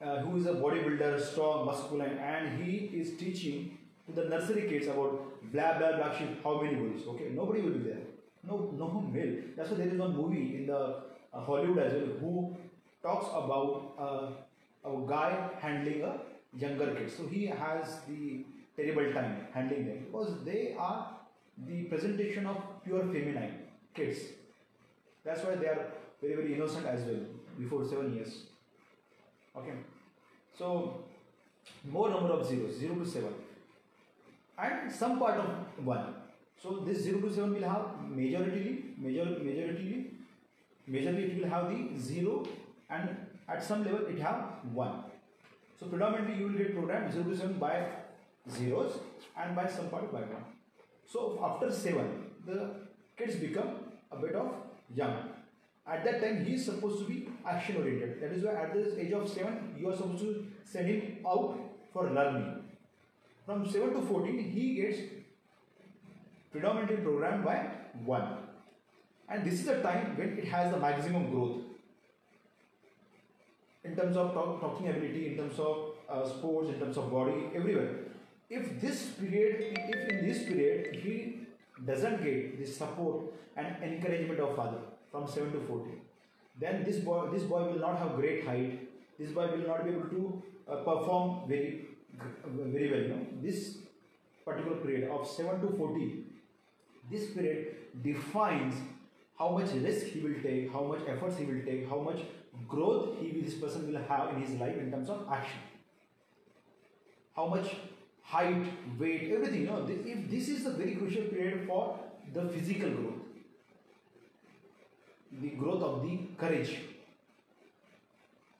[0.00, 4.86] uh, who is a bodybuilder, strong, masculine, and he is teaching to the nursery kids
[4.86, 7.06] about blah blah sheep, how many bulls.
[7.08, 8.02] Okay, nobody will be there.
[8.44, 9.36] No, no male.
[9.56, 12.56] That's why there is one movie in the Hollywood as well who
[13.02, 16.18] talks about uh, a guy handling a
[16.56, 17.10] younger kid.
[17.10, 18.44] So he has the
[18.76, 21.16] terrible time handling them because they are
[21.66, 23.54] the presentation of pure feminine
[23.94, 24.18] kids.
[25.24, 25.86] That's why they are
[26.20, 27.20] very very innocent as well
[27.58, 28.44] before seven years.
[29.56, 29.74] Okay.
[30.58, 31.04] So
[31.84, 33.34] more number of zeros, zero to seven,
[34.58, 36.14] and some part of one.
[36.62, 40.11] So this zero to seven will have majority, major majority,
[40.88, 42.46] majorly it will have the zero,
[42.90, 43.16] and
[43.48, 45.04] at some level it have one.
[45.78, 47.86] So predominantly you will get program 0 to 7 by
[48.48, 48.98] zeros
[49.36, 50.28] and by some part by 1.
[51.06, 52.70] So after 7, the
[53.16, 53.70] kids become
[54.10, 54.54] a bit of
[54.94, 55.30] young.
[55.86, 58.20] At that time he is supposed to be action oriented.
[58.22, 61.58] That is why at the age of 7 you are supposed to send him out
[61.92, 62.62] for learning.
[63.44, 64.98] From 7 to 14 he gets
[66.52, 67.70] predominantly programmed by
[68.04, 68.36] 1.
[69.32, 71.62] And this is the time when it has the maximum growth
[73.82, 77.48] in terms of talk, talking ability, in terms of uh, sports, in terms of body,
[77.54, 77.94] everywhere.
[78.50, 81.46] If this period, if in this period he
[81.86, 86.00] doesn't get the support and encouragement of father from 7 to 14,
[86.60, 88.86] then this boy, this boy will not have great height.
[89.18, 91.86] This boy will not be able to uh, perform very,
[92.44, 93.16] very well.
[93.16, 93.26] Know?
[93.40, 93.78] This
[94.44, 96.24] particular period of 7 to 14,
[97.10, 98.74] this period defines
[99.38, 102.20] how much risk he will take, how much efforts he will take, how much
[102.68, 105.60] growth he this person will have in his life in terms of action.
[107.34, 107.74] How much
[108.22, 108.64] height,
[108.98, 109.62] weight, everything.
[109.62, 111.98] You know, if this is a very crucial period for
[112.32, 113.20] the physical growth,
[115.40, 116.78] the growth of the courage.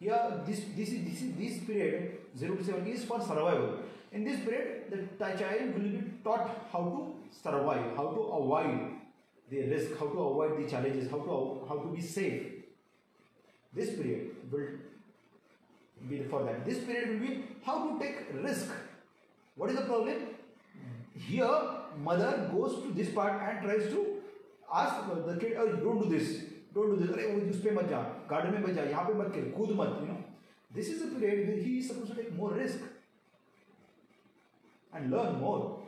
[0.01, 3.77] Here, this this is this is this period zero to seven is for survival.
[4.11, 8.92] In this period, the child will be taught how to survive, how to avoid
[9.52, 12.58] the risk, how to avoid the challenges, how to how to be safe
[13.78, 14.68] this period will
[16.10, 16.66] be for that.
[16.66, 18.72] This period will be how to take risk.
[19.56, 20.18] What is the problem?
[21.14, 21.60] Here,
[22.04, 24.18] mother goes to this part and tries to
[24.74, 28.02] ask the kid, oh, don't do this, don't do this, अरे उस पे मत जा,
[28.30, 30.18] garden में मत जा, यहाँ पे मत खेल, कूद मत, you know.
[30.76, 32.80] This is a period where he is supposed to take more risk
[34.94, 35.80] and learn more.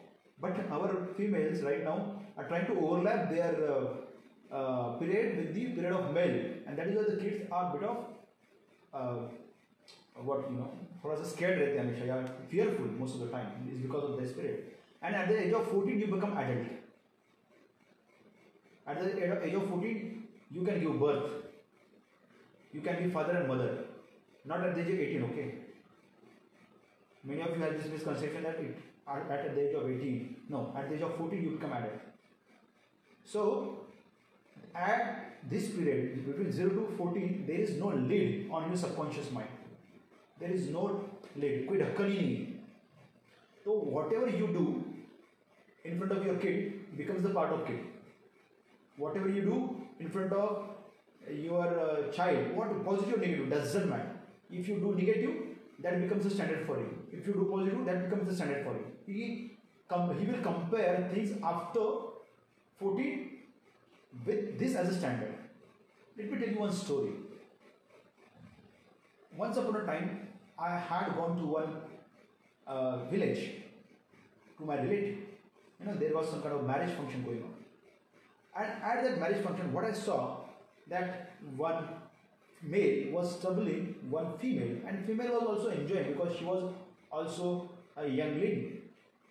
[0.43, 5.65] But our females right now are trying to overlap their uh, uh, period with the
[5.65, 7.97] period of male and that is why the kids are bit of
[8.93, 9.17] uh,
[10.23, 10.69] what you know
[11.03, 12.15] थोड़ा सा scared रहते हैं हमेशा या
[12.53, 14.63] fearful most of the time is because of this period
[15.01, 16.67] and at the age of 14 you become adult
[18.87, 20.27] at the age of 14
[20.57, 21.29] you can give birth
[22.73, 23.71] you can be father and mother
[24.45, 25.55] Not at the age of 18, okay?
[27.23, 28.77] Many of you have this misconception that it,
[29.07, 31.99] at at the age of 18, no, at the age of 14 you become adult.
[33.25, 33.79] So,
[34.75, 39.47] at this period, between 0 to 14, there is no lid on your subconscious mind.
[40.39, 40.83] There is no
[41.35, 41.67] lid.
[41.67, 42.59] कोई ढक्कन ही नहीं है.
[43.63, 44.65] So whatever you do
[45.85, 47.79] in front of your kid becomes the part of kid.
[48.97, 49.57] Whatever you do
[49.99, 50.63] in front of
[51.29, 54.11] your uh, child, what positive or negative doesn't matter.
[54.51, 55.35] If you do negative,
[55.83, 56.89] that becomes the standard for you.
[57.11, 58.85] If you do positive, that becomes the standard for you.
[59.06, 59.52] He
[59.88, 61.84] com- he will compare things after
[62.78, 63.30] 14
[64.26, 65.34] with this as a standard.
[66.16, 67.12] Let me tell you one story.
[69.36, 70.28] Once upon a time,
[70.58, 71.76] I had gone to one
[72.66, 73.50] uh, village
[74.58, 75.18] to my relative.
[75.80, 77.54] You know, there was some kind of marriage function going on.
[78.56, 80.36] And at that marriage function, what I saw
[80.88, 81.88] that one
[82.62, 86.72] male was troubling one female, and female was also enjoying because she was
[87.10, 88.73] also a young lady,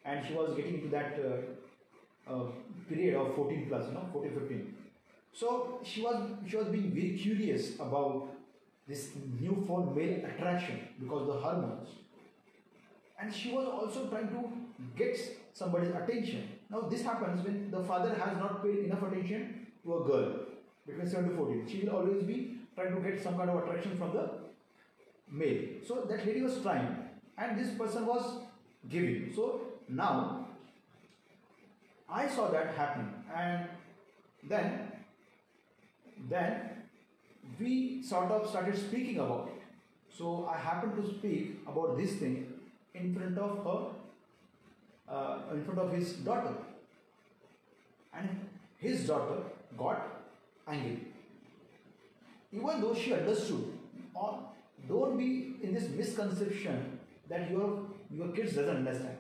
[0.06, 2.46] and she was getting into that uh, uh,
[2.90, 4.76] period of 14 plus, you know, 14, 15.
[5.34, 8.28] So she was she was being very curious about
[8.88, 11.90] this new newfound male attraction because the hormones
[13.24, 14.52] and she was also trying to
[14.98, 15.18] get
[15.54, 16.50] somebody's attention.
[16.70, 20.36] Now, this happens when the father has not paid enough attention to a girl
[20.86, 21.68] between 7 to 14.
[21.68, 24.30] She will always be trying to get some kind of attraction from the
[25.32, 25.62] male.
[25.88, 26.98] So, that lady was trying,
[27.38, 28.42] and this person was
[28.90, 29.32] giving.
[29.34, 30.48] So, now
[32.10, 33.68] I saw that happening, and
[34.44, 34.92] then
[36.30, 36.70] then
[37.60, 39.62] we sort of started speaking about it.
[40.16, 42.54] So I happened to speak about this thing
[42.94, 46.54] in front of her, uh, in front of his daughter.
[48.14, 49.42] And his daughter
[49.76, 50.22] got
[50.68, 51.08] angry.
[52.52, 53.74] Even though she understood,
[54.14, 54.40] or
[54.88, 59.18] don't be in this misconception that your your kids doesn't understand.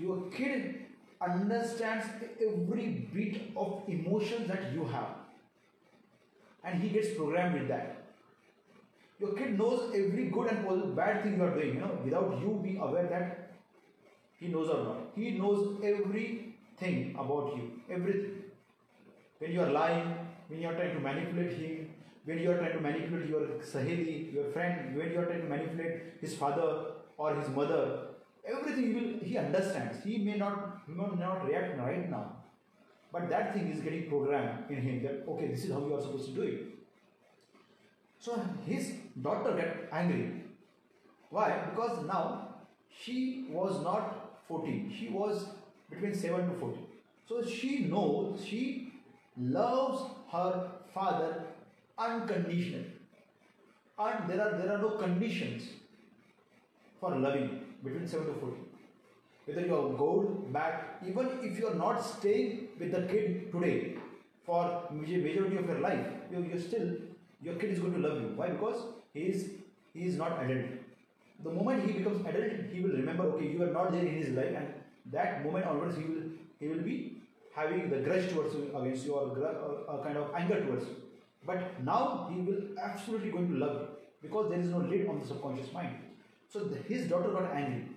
[0.00, 0.86] Your kid
[1.20, 2.06] understands
[2.40, 5.08] every bit of emotions that you have.
[6.64, 8.02] And he gets programmed with that.
[9.20, 12.60] Your kid knows every good and bad thing you are doing, you know, without you
[12.62, 13.52] being aware that
[14.38, 14.96] he knows or not.
[15.14, 18.42] He knows everything about you, everything.
[19.38, 20.16] When you are lying,
[20.48, 21.90] when you are trying to manipulate him,
[22.24, 23.40] when you are trying to manipulate your
[23.72, 26.86] saheli, your friend, when you are trying to manipulate his father
[27.16, 28.13] or his mother,
[28.46, 30.04] everything he will he understands.
[30.04, 32.36] He may not may not react right now,
[33.12, 36.00] but that thing is getting programmed in him that okay, this is how you are
[36.00, 36.62] supposed to do it.
[38.18, 40.44] So his daughter got angry.
[41.30, 41.66] Why?
[41.70, 42.48] Because now
[43.02, 45.46] she was not 14, she was
[45.90, 46.86] between 7 to 14.
[47.28, 48.92] So she knows she
[49.36, 51.44] loves her father
[51.98, 52.92] unconditionally.
[53.98, 55.68] And there are there are no conditions
[57.00, 58.64] for loving between 7 to 14.
[59.46, 63.96] Whether you are gold bad, even if you are not staying with the kid today
[64.46, 66.88] for majority of your life, you you still
[67.42, 68.30] your kid is going to love you.
[68.36, 68.48] Why?
[68.48, 69.50] Because he is
[69.92, 70.70] he is not adult.
[71.42, 73.24] The moment he becomes adult, he will remember.
[73.34, 74.72] Okay, you are not there in his life, and
[75.12, 76.24] that moment onwards, he will
[76.58, 76.96] he will be
[77.54, 79.26] having the grudge towards you against you or
[79.88, 80.96] a kind of anger towards you.
[81.46, 83.88] But now he will absolutely going to love you
[84.22, 85.96] because there is no lid on the subconscious mind.
[86.54, 87.88] So the, his daughter got angry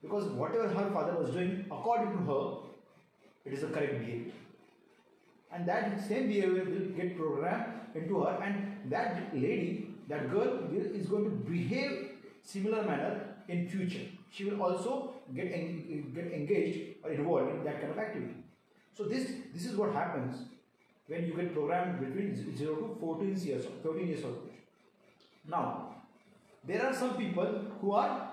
[0.00, 2.44] because whatever her father was doing, according to her,
[3.44, 4.32] it is the correct behavior.
[5.52, 10.94] And that same behavior will get programmed into her, and that lady, that girl, will,
[11.00, 12.10] is going to behave
[12.44, 14.06] similar manner in future.
[14.30, 18.36] She will also get en- get engaged or involved in that kind of activity.
[18.96, 20.36] So this this is what happens
[21.08, 24.48] when you get programmed between 0 to 14 years, thirteen years old.
[25.48, 25.91] Now,
[26.64, 27.46] there are some people
[27.80, 28.30] who are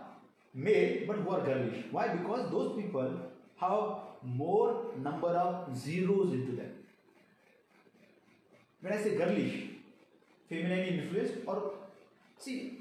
[0.54, 1.86] male but who are girlish.
[1.92, 2.10] Why?
[2.10, 3.20] Because those people
[3.58, 6.72] have more number of zeros into them.
[8.82, 9.64] When I say girlish,
[10.48, 11.74] feminine influence, or
[12.38, 12.80] see,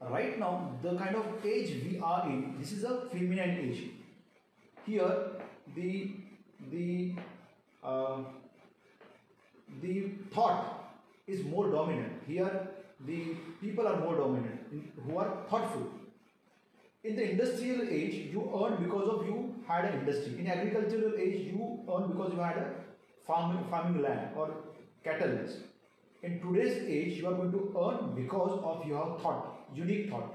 [0.00, 3.90] right now the kind of age we are in, this is a feminine age.
[4.84, 5.30] Here,
[5.74, 6.10] the
[6.70, 7.14] the
[7.84, 8.18] uh,
[9.82, 10.92] the thought
[11.26, 12.22] is more dominant.
[12.26, 12.68] Here,
[13.04, 14.60] the people are more dominant
[15.04, 15.90] who are thoughtful.
[17.04, 20.38] In the industrial age, you earn because of you had an industry.
[20.38, 22.70] In agricultural age, you earn because you had a
[23.26, 24.50] farming, farming land or
[25.04, 25.38] cattle.
[26.22, 30.34] In today's age, you are going to earn because of your thought, unique thought.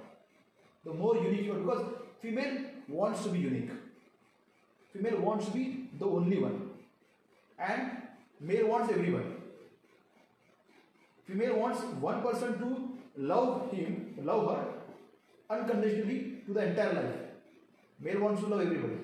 [0.86, 1.86] The more unique you are, because
[2.22, 3.72] female wants to be unique.
[4.94, 6.70] Female wants to be the only one.
[7.60, 7.98] And
[8.40, 9.41] male wants everyone.
[11.26, 14.66] Female wants one person to love him, love her
[15.50, 17.16] unconditionally to the entire life.
[18.00, 18.96] Male wants to love everybody.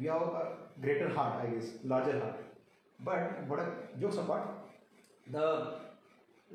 [0.00, 0.48] We have a
[0.80, 2.36] greater heart, I guess, larger heart.
[3.04, 3.66] But what a,
[4.00, 4.48] jokes apart,
[5.30, 5.74] the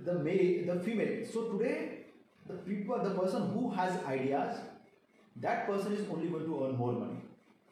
[0.06, 1.26] the male, the female.
[1.32, 2.06] So today,
[2.48, 4.58] the people, the person who has ideas,
[5.38, 7.20] that person is only going to earn more money.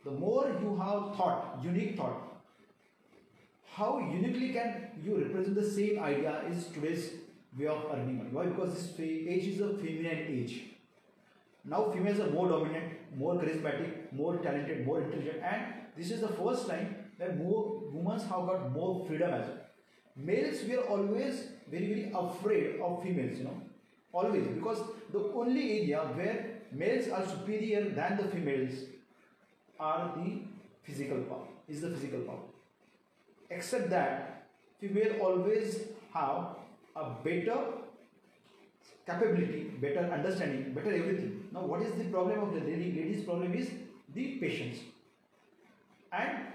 [0.04, 2.29] The more you have thought, unique thought,
[3.80, 4.72] how uniquely can
[5.04, 7.04] you represent the same idea is today's
[7.58, 8.30] way of earning money.
[8.32, 8.46] Why?
[8.48, 10.56] Because this age is a feminine age.
[11.64, 15.64] Now females are more dominant, more charismatic, more talented, more intelligent, and
[15.96, 19.66] this is the first time that more women have got more freedom as well.
[20.30, 23.58] Males were always very very afraid of females, you know,
[24.12, 26.38] always because the only area where
[26.84, 28.86] males are superior than the females
[29.80, 30.40] are the
[30.84, 32.49] physical power is the physical power
[33.50, 34.48] except that
[34.80, 35.80] female always
[36.14, 36.56] have
[36.96, 37.58] a better
[39.06, 41.48] capability, better understanding, better everything.
[41.52, 42.92] Now, what is the problem of the lady?
[42.92, 43.70] Ladies' problem is
[44.14, 44.80] the patience
[46.12, 46.48] and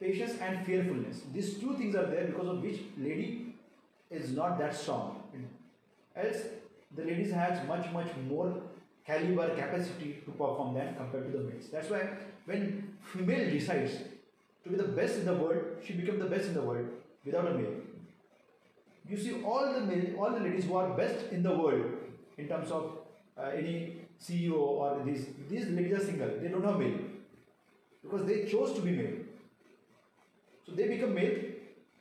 [0.00, 1.22] patience and fearfulness.
[1.32, 3.54] These two things are there because of which lady
[4.10, 5.22] is not that strong.
[6.16, 6.42] Else,
[6.94, 8.62] the ladies has much much more
[9.06, 11.68] caliber capacity to perform than compared to the males.
[11.72, 12.08] That's why
[12.44, 13.92] when female decides
[14.64, 16.88] to be the best in the world, she became the best in the world
[17.24, 17.74] without a male.
[19.08, 21.84] You see, all the male, all the ladies who are best in the world
[22.38, 22.98] in terms of
[23.36, 26.30] uh, any CEO or these these ladies are single.
[26.40, 26.98] They don't have male
[28.02, 29.16] because they chose to be male.
[30.66, 31.36] So they become male,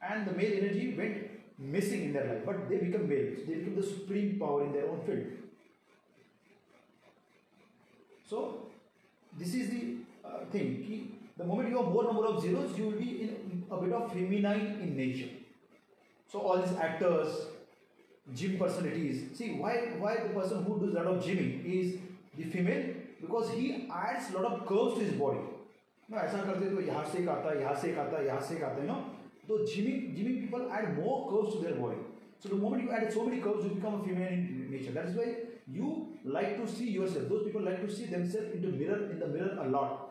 [0.01, 1.17] and the male energy went
[1.59, 2.45] missing in their life.
[2.45, 3.33] But they become male.
[3.37, 5.25] So they become the supreme power in their own field.
[8.29, 8.67] So
[9.37, 11.19] this is the uh, thing.
[11.32, 13.92] Ki the moment you have more number of zeros, you will be in a bit
[13.92, 15.28] of feminine in nature.
[16.32, 17.46] So all these actors,
[18.34, 21.94] gym personalities, see why why the person who does a lot of gymming is
[22.36, 22.84] the female
[23.20, 25.46] because he adds a lot of curves to his body.
[26.10, 28.40] No, ऐसा करते तो यहाँ से एक आता है यहाँ से एक आता है यहाँ
[28.40, 28.94] से एक आता है no
[29.48, 31.98] so gymming gymming people add more curves to their body
[32.40, 35.10] so the moment you add so many curves you become a female in nature that
[35.10, 35.26] is why
[35.76, 35.90] you
[36.24, 39.28] like to see yourself those people like to see themselves in the mirror in the
[39.34, 40.01] mirror a lot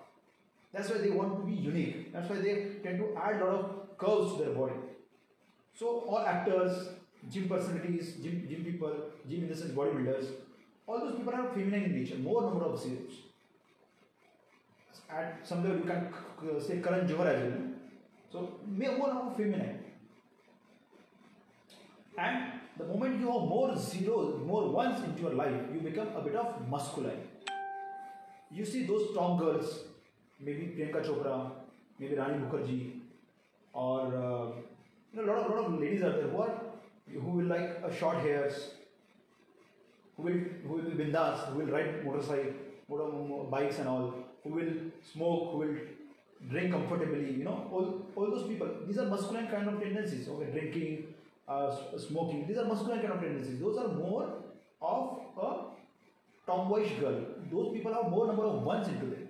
[0.72, 2.12] that's why they want to be unique.
[2.12, 4.74] That's why they tend to add a lot of curves to their body.
[5.74, 6.88] So all actors,
[7.30, 8.94] gym personalities, gym, gym people,
[9.28, 10.26] gym in the sense bodybuilders,
[10.86, 13.12] all those people are feminine in nature, more number of zeros.
[15.10, 17.62] At somewhere you can say Karan Johar as well.
[18.32, 19.78] So more number of feminine.
[22.16, 26.22] And the moment you have more zeros, more ones into your life, you become a
[26.22, 27.28] bit of masculine.
[28.50, 29.80] You see those strong girls,
[30.42, 31.34] may be Priyanka Chopra,
[32.00, 32.78] may be Rani Mukherjee
[33.74, 34.14] or
[35.12, 36.24] lot are there
[37.22, 38.56] who short hairs
[40.18, 44.10] बिंदास will ride motorcycle bikes and all
[44.44, 44.70] who will
[45.12, 45.74] smoke who will
[46.42, 47.84] drink comfortably you know all
[48.18, 52.96] all those people these are muscular kind of tendencies okay drinking smoking these are muscular
[52.96, 54.24] kind of tendencies those are more
[54.92, 55.56] of a
[56.68, 59.21] tomboyish girl those people are more number of ones in today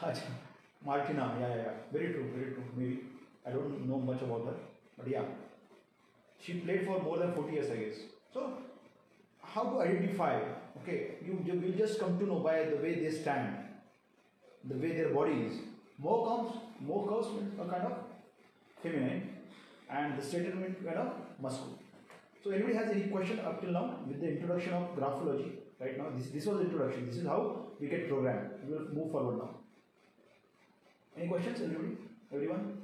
[0.84, 2.64] Martina, yeah, yeah, yeah, very true, very true.
[2.76, 3.00] Maybe
[3.46, 4.54] I don't know much about her,
[4.96, 5.24] but yeah,
[6.40, 7.96] she played for more than 40 years, I guess.
[8.32, 8.52] So,
[9.42, 10.40] how to identify?
[10.82, 13.56] Okay, you, you will just come to know by the way they stand,
[14.64, 15.58] the way their body is.
[15.98, 17.28] More comes, more curves
[17.58, 17.92] are uh, kind of
[18.82, 19.36] feminine,
[19.90, 21.78] and the straighter kind of masculine.
[22.42, 25.56] So, anybody has any question up till now with the introduction of graphology?
[25.78, 27.06] Right now, this, this was the introduction.
[27.06, 28.50] This is how we get programmed.
[28.66, 29.59] We will move forward now.
[31.16, 31.96] Any questions, anybody?
[32.32, 32.78] Everyone?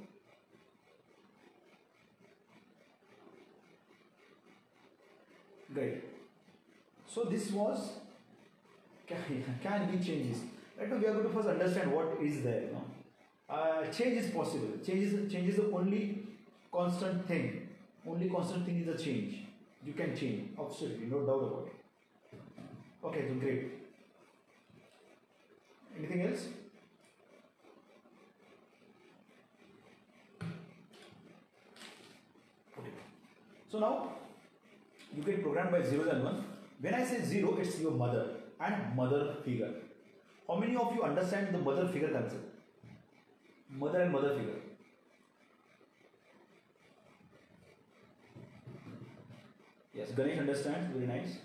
[5.73, 6.03] Great.
[7.07, 7.91] So this was
[9.07, 10.41] can, can be changes.
[10.77, 12.69] Right now we are going to first understand what is there.
[12.71, 12.83] No?
[13.49, 14.69] Uh, change is possible.
[14.85, 16.27] Change is, change is the only
[16.71, 17.69] constant thing.
[18.05, 19.45] Only constant thing is a change.
[19.85, 21.73] You can change, absolutely, no doubt about it.
[23.03, 23.71] Okay, so great.
[25.97, 26.47] Anything else?
[32.77, 32.89] Okay.
[33.77, 34.09] So now
[35.15, 36.43] you get programmed by zeros and ones.
[36.81, 39.71] When I say zero, it's your mother and mother figure.
[40.47, 42.55] How many of you understand the mother figure concept?
[43.69, 44.61] Mother and mother figure.
[49.93, 51.37] Yes, Ganesh understands, very nice.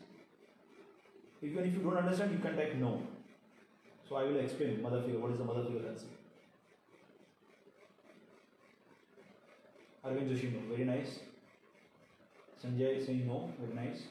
[1.43, 3.03] Even if you don't understand, you can type no.
[4.09, 5.21] So I will explain mother figure.
[5.21, 6.13] What is the mother figure concept?
[10.07, 10.51] Arvind Joshi.
[10.71, 11.19] Very nice.
[12.63, 13.51] Sanjay is saying no.
[13.61, 14.03] Very nice.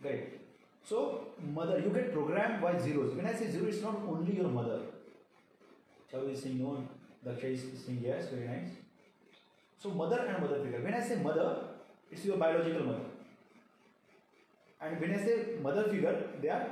[0.00, 0.40] Great.
[0.84, 3.14] So, mother, you get programmed by zeros.
[3.14, 4.80] When I say zero, it's not only your mother.
[6.12, 6.84] Chavi is saying no.
[7.26, 8.28] Daksha is saying yes.
[8.30, 8.70] Very nice.
[9.78, 10.82] So, mother and mother figure.
[10.82, 11.64] When I say mother,
[12.10, 13.06] it's your biological mother.
[14.80, 16.66] And when I say mother figure, they are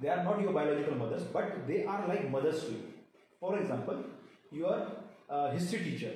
[0.00, 2.82] they are not your biological mothers, but they are like mothers to you.
[3.40, 4.04] For example,
[4.52, 4.86] your
[5.28, 6.12] uh, history teacher,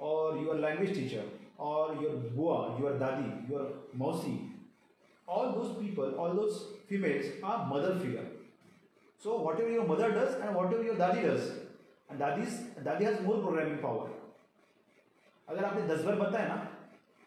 [0.00, 1.30] or your language teacher
[1.64, 4.38] or your bua your dadi your mausi
[5.28, 6.52] all those people all those
[6.88, 8.30] females are mother figure
[9.22, 11.50] so whatever your mother does and whatever your dadi does
[12.10, 12.42] and dadi
[12.84, 14.12] dadi has more programming power
[15.48, 16.56] अगर आपने दस बार बताया ना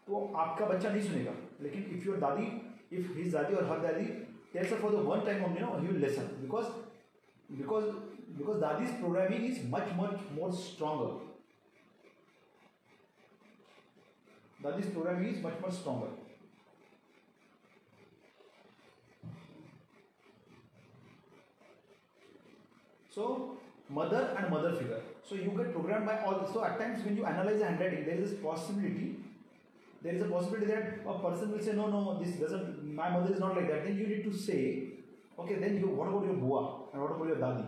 [0.06, 2.46] तो आपका बच्चा नहीं सुनेगा। लेकिन if your dadi
[2.96, 4.04] if his dadi or her dadi
[4.52, 6.66] tells for the one time of no he lesson because
[7.50, 7.84] because
[8.38, 11.27] because dadi's programming is much much more stronger
[14.60, 14.80] stronger.
[14.80, 16.08] Dadi's programming is much much stronger.
[23.10, 23.56] So
[23.88, 25.00] mother and mother figure.
[25.24, 26.48] So you get programmed by all.
[26.52, 29.16] So at times when you analyze handwriting, there is this possibility.
[30.00, 32.94] There is a possibility that a person will say, no, no, this doesn't.
[32.94, 33.84] My mother is not like that.
[33.84, 34.90] Then you need to say,
[35.38, 35.56] okay.
[35.56, 37.66] Then you what about your bua and what about your dadi?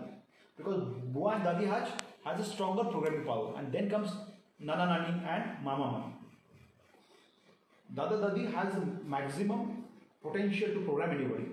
[0.56, 1.88] Because bua and dadi has
[2.24, 4.12] has a stronger programming power, and then comes
[4.60, 6.19] nana nani and mama mama.
[7.94, 8.74] Dada dadi has
[9.04, 9.84] maximum
[10.22, 11.46] potential to program anybody,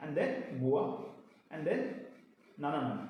[0.00, 0.98] and then bua,
[1.50, 2.00] and then
[2.58, 3.08] nana nani.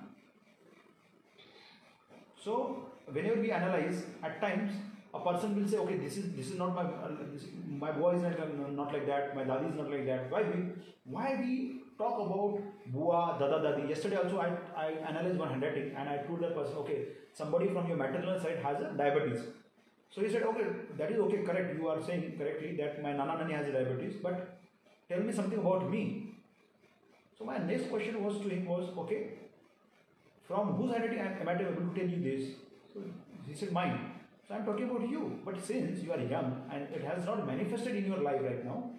[2.42, 4.72] So whenever we analyze, at times
[5.14, 6.84] a person will say, okay, this is this is not my
[7.32, 10.30] this, my boy is not, not like that, my daddy is not like that.
[10.30, 10.72] Why we
[11.04, 13.88] why we talk about bua, dada, dadi?
[13.88, 17.86] Yesterday also I, I analyzed one handwriting and I told that person, okay, somebody from
[17.86, 19.44] your maternal side has a diabetes.
[20.10, 21.76] So he said, okay, that is okay, correct.
[21.76, 24.58] You are saying correctly that my nana nani has diabetes, but
[25.08, 26.34] tell me something about me.
[27.38, 29.30] So my next question was to him was, okay,
[30.46, 32.50] from whose handwriting am I able to tell you this?
[32.92, 33.00] So
[33.46, 34.12] he said, mine.
[34.46, 35.40] So I'm talking about you.
[35.44, 38.90] But since you are young and it has not manifested in your life right now,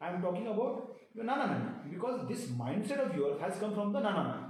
[0.00, 1.90] I'm talking about your nana nani.
[1.90, 4.46] Because this mindset of yours has come from the nana nani.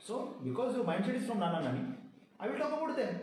[0.00, 1.95] So because your mindset is from nana nani,
[2.38, 3.20] I will talk about them.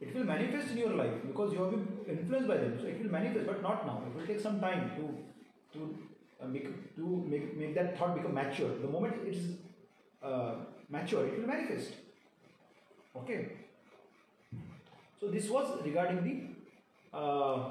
[0.00, 2.78] It will manifest in your life because you have been influenced by them.
[2.78, 4.02] So it will manifest, but not now.
[4.06, 5.98] It will take some time to to
[6.42, 8.68] uh, make to make, make that thought become mature.
[8.82, 9.56] The moment it is
[10.22, 10.56] uh,
[10.90, 11.94] mature, it will manifest.
[13.16, 13.52] Okay.
[15.18, 17.70] So this was regarding the uh,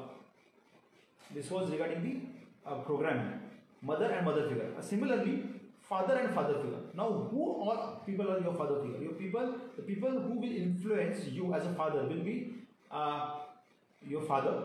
[1.34, 3.40] this was regarding the uh, programming,
[3.82, 4.72] mother and mother figure.
[4.78, 5.44] Uh, similarly,
[5.90, 6.80] father and father figure.
[6.94, 9.02] Now, who all people are your father figure?
[9.02, 12.56] Your people, the people who will influence you as a father will be
[12.92, 13.36] uh,
[14.08, 14.64] your father,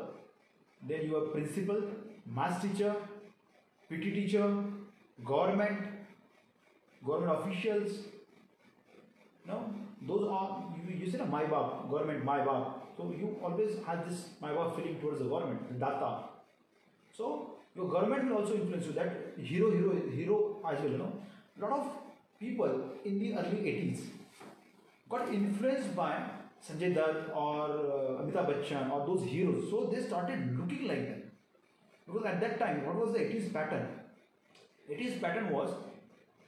[0.89, 1.83] then your principal,
[2.27, 2.95] math teacher,
[3.91, 4.65] PT teacher,
[5.25, 5.81] government,
[7.07, 7.93] government officials.
[9.47, 9.75] No,
[10.07, 12.67] those are you, you said my bab, government, my bab.
[12.97, 16.19] So you always have this my bab feeling towards the government, data.
[17.13, 18.93] So your government will also influence you.
[18.93, 20.91] That hero, hero, hero as well.
[20.91, 21.13] You know,
[21.61, 21.91] lot of
[22.39, 24.01] people in the early 80s
[25.09, 26.31] got influenced by
[26.67, 29.71] Sanjay Dutt or uh, Amitabh Bachchan or those heroes.
[29.71, 31.23] So they started looking like them.
[32.07, 33.87] Because at that time, what was the 80s pattern?
[34.91, 35.71] 80s pattern was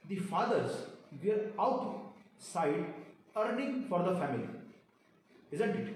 [0.08, 0.72] the fathers
[1.24, 2.86] were outside
[3.36, 4.48] earning for the family.
[5.50, 5.94] Isn't it?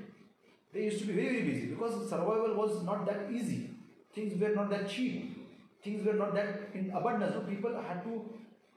[0.73, 3.71] They used to be very, very busy because survival was not that easy.
[4.17, 5.47] Things were not that cheap.
[5.85, 7.35] Things were not that in abundance.
[7.35, 8.25] So people had to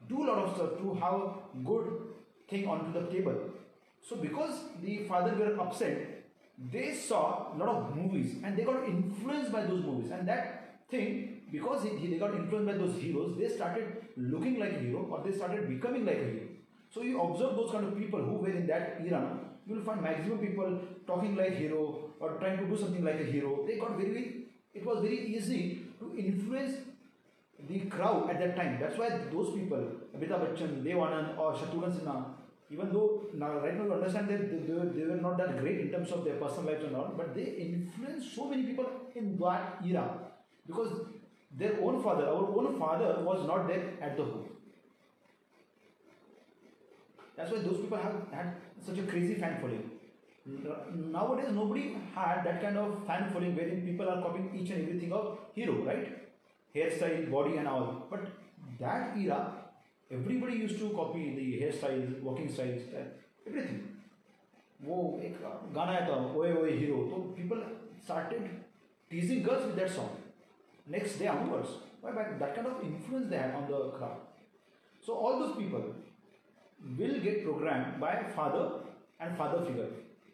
[0.10, 1.34] do a lot of stuff to have a
[1.64, 1.86] good
[2.50, 3.38] thing onto the table.
[4.02, 6.26] So because the father were upset,
[6.72, 10.12] they saw a lot of movies and they got influenced by those movies.
[10.12, 14.74] And that thing, because he, they got influenced by those heroes, they started looking like
[14.74, 16.48] a hero or they started becoming like a hero.
[16.94, 20.02] So you observe those kind of people who were in that era, you will find
[20.02, 23.64] maximum people talking like hero or trying to do something like a hero.
[23.66, 24.39] They got very, very
[24.74, 26.76] it was very easy to influence
[27.68, 28.78] the crowd at that time.
[28.80, 29.84] That's why those people,
[30.16, 32.26] Amitabh Bachchan, or Shatrughan Sinha,
[32.72, 35.60] even though now right now you understand that they, they, were, they were not that
[35.60, 38.86] great in terms of their personal lives and all, but they influenced so many people
[39.16, 40.20] in that era
[40.68, 41.00] because
[41.58, 44.46] their own father, our own father was not there at the home.
[47.36, 48.56] That's why those people have had
[48.86, 49.90] such a crazy fan following.
[50.47, 55.13] Nowadays, nobody had that kind of fan following wherein people are copying each and everything
[55.13, 56.19] of hero, right?
[56.75, 58.07] Hairstyle, body, and all.
[58.11, 58.27] But
[58.79, 59.53] that era,
[60.11, 62.83] everybody used to copy the hairstyles, walking styles.
[63.47, 63.81] Everything
[64.87, 65.35] वो एक
[65.75, 67.59] गाना आया था ओए ओए hero तो people
[68.05, 68.47] started
[69.11, 73.39] teasing girls with that song next day onwards why by that kind of influence they
[73.43, 74.17] had on the crowd
[75.07, 75.85] so all those people
[76.99, 78.65] will get programmed by father
[79.21, 79.87] and father figure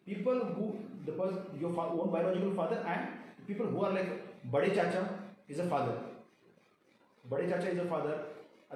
[0.06, 4.12] people who the person your own biological father and people who are like
[4.52, 5.04] bade chacha
[5.48, 5.98] is a father
[7.32, 8.16] bade chacha is a father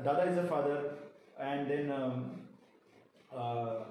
[0.03, 0.77] dada is a father
[1.39, 2.39] and then um,
[3.35, 3.83] uh,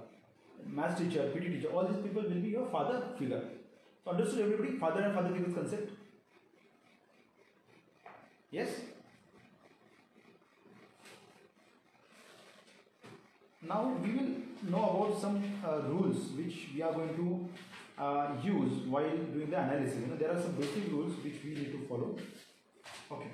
[0.67, 3.43] math teacher, PT teacher, all these people will be your father figure.
[4.05, 4.79] So understood everybody?
[4.79, 5.93] Father and father figure concept?
[8.51, 8.69] Yes?
[13.67, 14.31] Now we will
[14.71, 17.49] know about some uh, rules which we are going to
[18.01, 19.99] uh, use while doing the analysis.
[20.01, 22.17] You know, there are some basic rules which we need to follow.
[23.11, 23.31] Okay.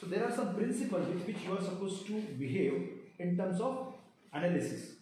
[0.00, 3.94] So there are some principles with which you are supposed to behave in terms of
[4.32, 4.92] analysis.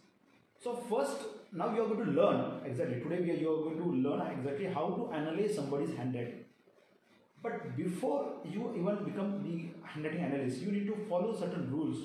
[0.62, 1.18] So first,
[1.52, 3.00] now you are going to learn exactly.
[3.00, 6.44] Today we are you are going to learn exactly how to analyze somebody's handwriting.
[7.42, 11.98] But before you even become the handwriting analyst, you need to follow certain rules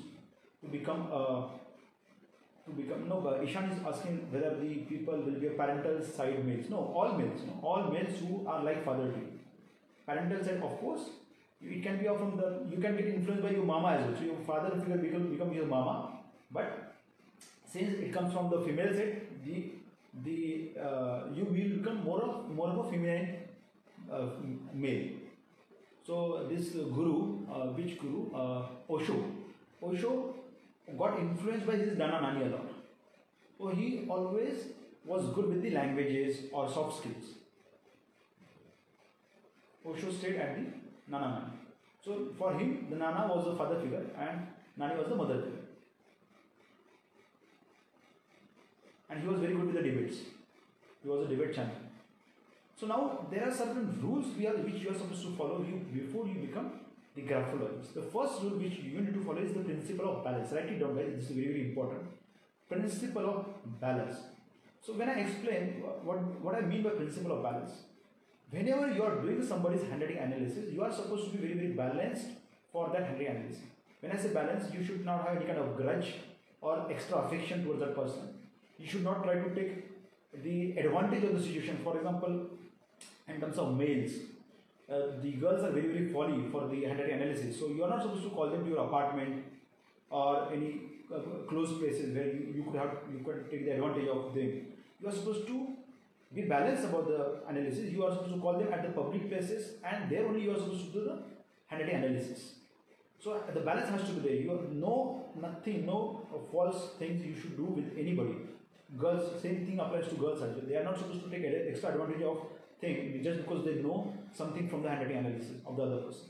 [0.61, 1.51] to become a
[2.69, 3.21] to become no.
[3.21, 6.69] But Ishan is asking whether the people will be a parental side males.
[6.69, 7.41] No, all males.
[7.47, 9.39] No, all males who are like father to you.
[10.05, 11.09] Parental side, of course,
[11.61, 14.15] it can be from the you can get influenced by your mama as well.
[14.17, 15.95] So your father figure become become your mama,
[16.51, 16.95] but
[17.65, 19.71] since it comes from the female side, the
[20.23, 23.35] the uh, you will become more of more of a feminine
[24.11, 24.27] uh,
[24.73, 25.09] male.
[26.07, 29.25] So this uh, guru, uh, which guru, uh, Osho,
[29.83, 30.33] Osho
[30.97, 32.67] got influenced by his Nana Nani a lot.
[33.57, 34.67] So he always
[35.05, 37.25] was good with the languages or soft skills.
[39.85, 40.65] Osho stayed at the
[41.07, 41.53] Nana Nani.
[42.03, 45.59] So for him, the Nana was the father figure and Nani was the mother figure.
[49.09, 50.17] and he was very good with the debates.
[51.01, 51.89] He was a debate champion.
[52.79, 55.85] So now there are certain rules we are, which you are supposed to follow you
[55.91, 56.71] before you become
[57.15, 57.95] the graphologist.
[57.95, 60.51] The first rule which you need to follow is the principle of balance.
[60.51, 61.11] Write it down, guys.
[61.15, 62.03] This is very very important.
[62.69, 63.45] Principle of
[63.81, 64.17] balance.
[64.81, 67.71] So when I explain what what I mean by principle of balance,
[68.49, 72.27] whenever you are doing somebody's handwriting analysis, you are supposed to be very very balanced
[72.71, 73.61] for that handwriting analysis.
[74.01, 76.13] When I say balance, you should not have any kind of grudge
[76.61, 78.35] or extra affection towards that person
[78.79, 79.85] you should not try to take
[80.43, 81.79] the advantage of the situation.
[81.83, 82.47] For example,
[83.27, 84.11] in terms of males,
[84.91, 87.59] uh, the girls are very very folly for the handwriting analysis.
[87.59, 89.45] So you are not supposed to call them to your apartment
[90.09, 90.81] or any
[91.13, 94.65] uh, closed places where you, you could have you could take the advantage of them.
[95.01, 95.67] You are supposed to
[96.33, 97.91] be balanced about the analysis.
[97.91, 100.59] You are supposed to call them at the public places, and there only you are
[100.59, 101.19] supposed to do the
[101.67, 102.55] handwriting analysis.
[103.19, 104.37] So the balance has to be there.
[104.41, 108.35] You have no nothing, no false things you should do with anybody
[108.97, 111.89] girls same thing applies to girls as well they are not supposed to take extra
[111.89, 112.41] advantage of
[112.81, 116.27] thing just because they know something from the handwriting analysis of the other person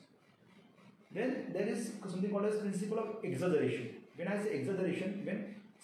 [1.11, 5.39] then there is something called as principle of exaggeration when i say exaggeration when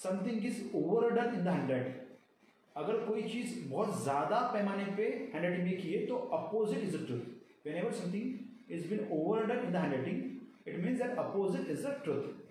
[0.06, 2.02] something is overdone in the handwriting
[2.76, 5.04] अगर कोई चीज़ बहुत ज़्यादा पैमाने पे
[5.34, 9.72] handwriting में की है तो opposite is the truth whenever something is been overdone in
[9.72, 12.45] the handwriting it means that opposite is the truth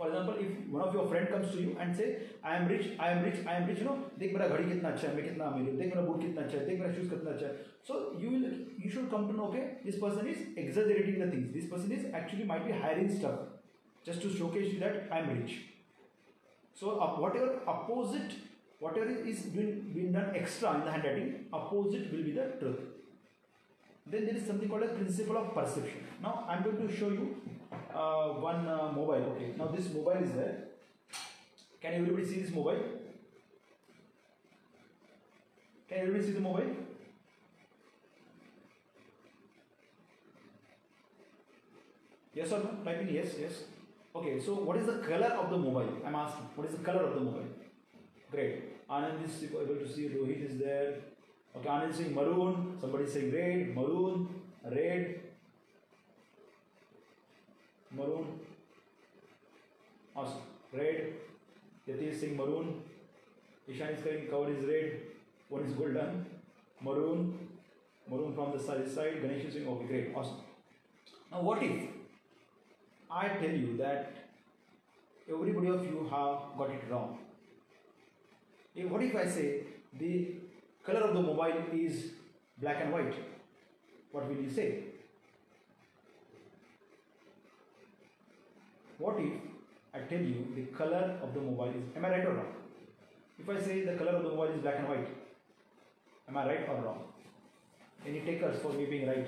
[0.00, 2.06] for example if one of your friend comes to you and से
[2.44, 4.88] I am rich I am rich I am rich you know देख मेरा घड़ी कितना
[4.88, 7.08] अच्छा है मैं कितना अमीर हूँ देख मेरा बूट कितना अच्छा है देख मेरा शूज
[7.10, 7.54] कितना अच्छा है
[7.88, 11.52] so you will you should come to know okay this person is एक्सजरेटिंग the things
[11.52, 15.34] this person is actually might be hiring stuff just to showcase you that I am
[15.36, 15.56] rich
[16.76, 18.34] so uh, whatever opposite
[18.78, 22.80] whatever is being, being done extra in the handwriting opposite will be the truth
[24.06, 27.28] then there is something called a principle of perception now i'm going to show you
[27.95, 29.35] uh, one uh, mobile.
[29.35, 29.53] Okay.
[29.57, 30.57] Now this mobile is there.
[31.81, 32.79] Can everybody see this mobile?
[35.89, 36.75] Can everybody see the mobile?
[42.33, 42.69] Yes or no?
[42.85, 43.63] Type in yes yes.
[44.15, 45.89] Okay so what is the color of the mobile?
[46.05, 47.49] I'm asking what is the color of the mobile?
[48.31, 48.87] Great.
[48.89, 50.95] Anand is able to see rohit is there.
[51.57, 52.77] Okay anand is saying maroon.
[52.79, 54.29] Somebody is saying red maroon
[54.63, 55.19] red
[57.91, 58.39] maroon.
[60.15, 60.41] Awesome.
[60.73, 61.13] Red.
[61.87, 62.81] Yati is saying maroon.
[63.67, 64.99] Ishan is saying cover is red.
[65.49, 66.25] One is golden
[66.81, 67.47] maroon.
[68.09, 69.21] Maroon from the side side.
[69.21, 70.15] Ganesh is saying okay great.
[70.15, 70.41] Awesome.
[71.31, 71.89] Now what if
[73.09, 74.13] I tell you that
[75.29, 77.17] everybody of you have got it wrong.
[78.75, 79.63] If, what if I say
[79.99, 80.35] the
[80.85, 82.11] color of the mobile is
[82.57, 83.13] black and white?
[84.11, 84.83] What will you say?
[89.01, 89.33] What if
[89.95, 92.53] I tell you the color of the mobile is, am I right or wrong?
[93.39, 95.07] If I say the color of the mobile is black and white,
[96.29, 96.99] am I right or wrong?
[98.07, 99.27] Any takers for me being right?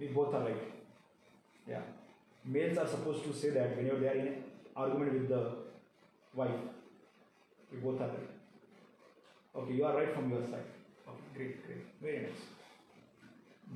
[0.00, 0.74] We both are right.
[1.68, 1.82] Yeah.
[2.44, 4.42] Males are supposed to say that whenever they are in
[4.74, 5.42] argument with the
[6.34, 6.60] wife.
[7.72, 8.30] We both are right.
[9.54, 10.68] Okay, you are right from your side.
[11.08, 11.86] Okay, great, great.
[12.02, 12.42] Very nice.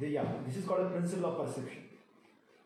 [0.01, 1.82] The, yeah, this is called a principle of perception.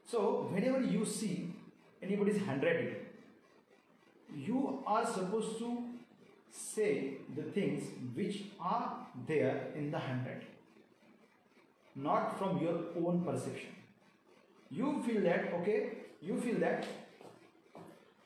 [0.07, 1.52] So, whenever you see
[2.00, 2.94] anybody's handwriting,
[4.36, 5.82] you are supposed to
[6.50, 10.54] say the things which are there in the handwriting,
[11.96, 13.70] not from your own perception.
[14.70, 15.90] You feel that, okay,
[16.22, 16.86] you feel that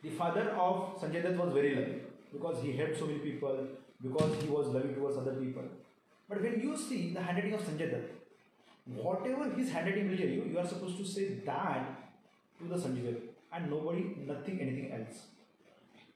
[0.03, 2.01] the father of Sanjay Dutt was very loving
[2.31, 3.67] because he helped so many people,
[4.03, 5.65] because he was loving towards other people.
[6.29, 8.20] But when you see the handwriting of Sanjay Dutt,
[8.95, 11.87] whatever his handwriting will tell you, you are supposed to say that
[12.59, 13.17] to the Sanjeev
[13.53, 15.27] and nobody, nothing, anything else.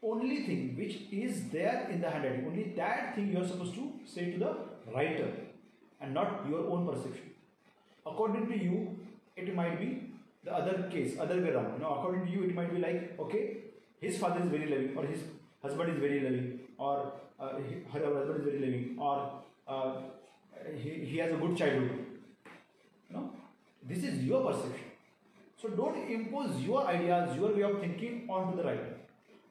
[0.03, 3.93] Only thing which is there in the handwriting, only that thing you are supposed to
[4.07, 4.57] say to the
[4.95, 5.31] writer
[6.01, 7.31] and not your own perception.
[8.07, 8.99] According to you,
[9.37, 10.11] it might be
[10.45, 11.81] the other case, other way around.
[11.81, 13.57] Now, according to you, it might be like, okay,
[14.01, 15.21] his father is very loving, or his
[15.63, 17.55] husband is very loving, or uh,
[17.93, 19.95] her husband is very loving, or uh,
[20.77, 22.05] he, he has a good childhood.
[23.15, 23.31] No,
[23.89, 24.91] this is your perception.
[25.61, 28.97] So don't impose your ideas, your way of thinking onto the writer.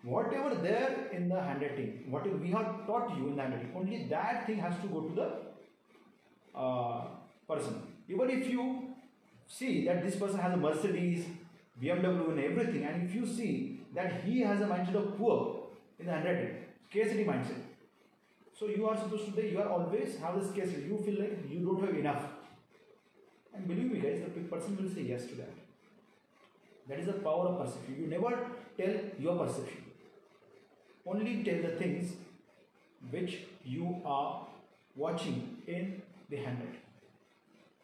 [0.03, 4.45] Whatever there in the handwriting, whatever we have taught you in the handwriting, only that
[4.45, 7.05] thing has to go to the uh,
[7.47, 7.81] person.
[8.09, 8.93] Even if you
[9.47, 11.25] see that this person has a Mercedes,
[11.81, 15.67] BMW, and everything, and if you see that he has a mindset of poor
[15.99, 16.57] in the handwriting,
[16.89, 17.61] scarcity mindset.
[18.59, 20.83] So you are supposed to say you are always have this scarcity.
[20.83, 22.23] You feel like you don't have enough.
[23.53, 25.49] And believe me, guys, the person will say yes to that.
[26.87, 27.97] That is the power of perception.
[27.99, 28.47] You never
[28.77, 29.83] tell your perception.
[31.05, 32.13] Only tell the things
[33.09, 34.47] which you are
[34.95, 36.79] watching in the handwriting.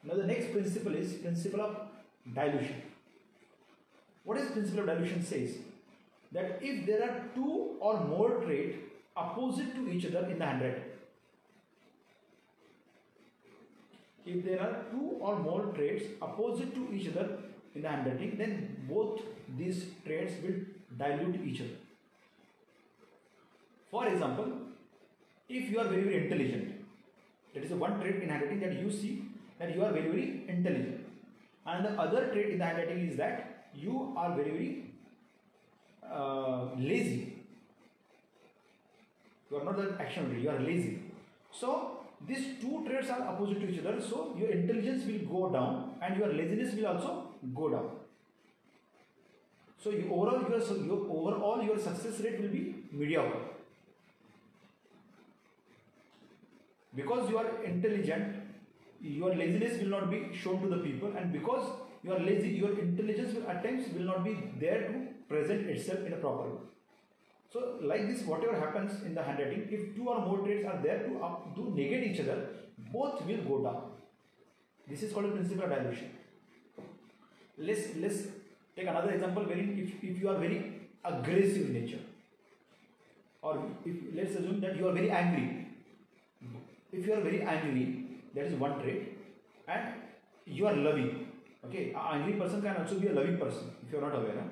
[0.04, 1.78] Now the next principle is principle of
[2.34, 2.82] dilution.
[4.24, 5.58] What is principle of dilution says?
[6.32, 8.78] That if there are two or more traits
[9.16, 10.84] opposite to each other in the handwriting,
[14.32, 17.28] if there are two or more traits opposite to each other
[17.76, 19.22] in the handwriting, then both
[19.58, 20.60] these traits will
[20.98, 21.78] dilute each other.
[23.92, 24.52] For example,
[25.48, 26.76] if you are very, very intelligent,
[27.54, 29.24] that is the one trait in handwriting that you see
[29.58, 31.06] that you are very, very intelligent.
[31.66, 34.94] And the other trait in the handwriting is that you are very, very
[36.12, 37.36] uh, lazy.
[39.50, 41.00] You are not that action you are lazy.
[41.52, 44.02] So these two traits are opposite to each other.
[44.02, 47.90] So your intelligence will go down and your laziness will also go down.
[49.82, 53.40] So you, overall your, your overall your success rate will be mediocre.
[56.96, 58.36] Because you are intelligent,
[59.02, 61.70] your laziness will not be shown to the people, and because
[62.04, 66.00] you are lazy, your intelligence will, at times will not be there to present itself
[66.06, 66.58] in a proper way.
[67.52, 71.00] So, like this, whatever happens in the handwriting, if two or more traits are there
[71.08, 72.48] to, up, to negate each other,
[72.94, 73.84] both will go down.
[74.88, 76.12] This is called a principle of dilution.
[77.58, 78.20] Let's let's
[78.76, 79.46] take another example.
[79.46, 82.00] Very if, if you are very aggressive in nature,
[83.42, 85.68] or if let's assume that you are very angry.
[86.92, 89.18] If you are very angry, that is one trait,
[89.68, 89.94] and
[90.46, 91.28] you are loving.
[91.66, 94.34] Okay, an angry person can also be a loving person if you are not aware.
[94.36, 94.48] Huh?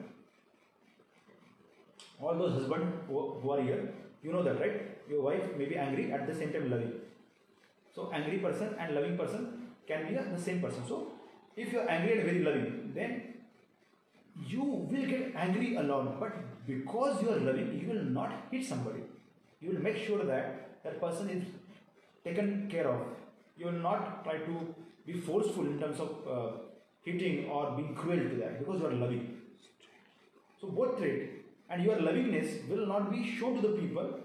[2.20, 4.98] All those husbands who are here, you know that, right?
[5.10, 6.94] Your wife may be angry at the same time loving.
[7.96, 10.84] So angry person and loving person can be the same person.
[10.88, 11.08] So
[11.56, 13.34] if you are angry and very loving, then
[14.48, 16.18] you will get angry alone.
[16.20, 16.34] But
[16.68, 19.02] because you are loving, you will not hit somebody.
[19.62, 21.44] You will make sure that that person is
[22.24, 23.02] taken care of.
[23.58, 24.76] You will not try to
[25.06, 26.52] be forceful in terms of uh,
[27.04, 29.38] hitting or being cruel to that because you are loving.
[30.60, 31.37] So both trait
[31.70, 34.20] and your lovingness will not be shown to the people.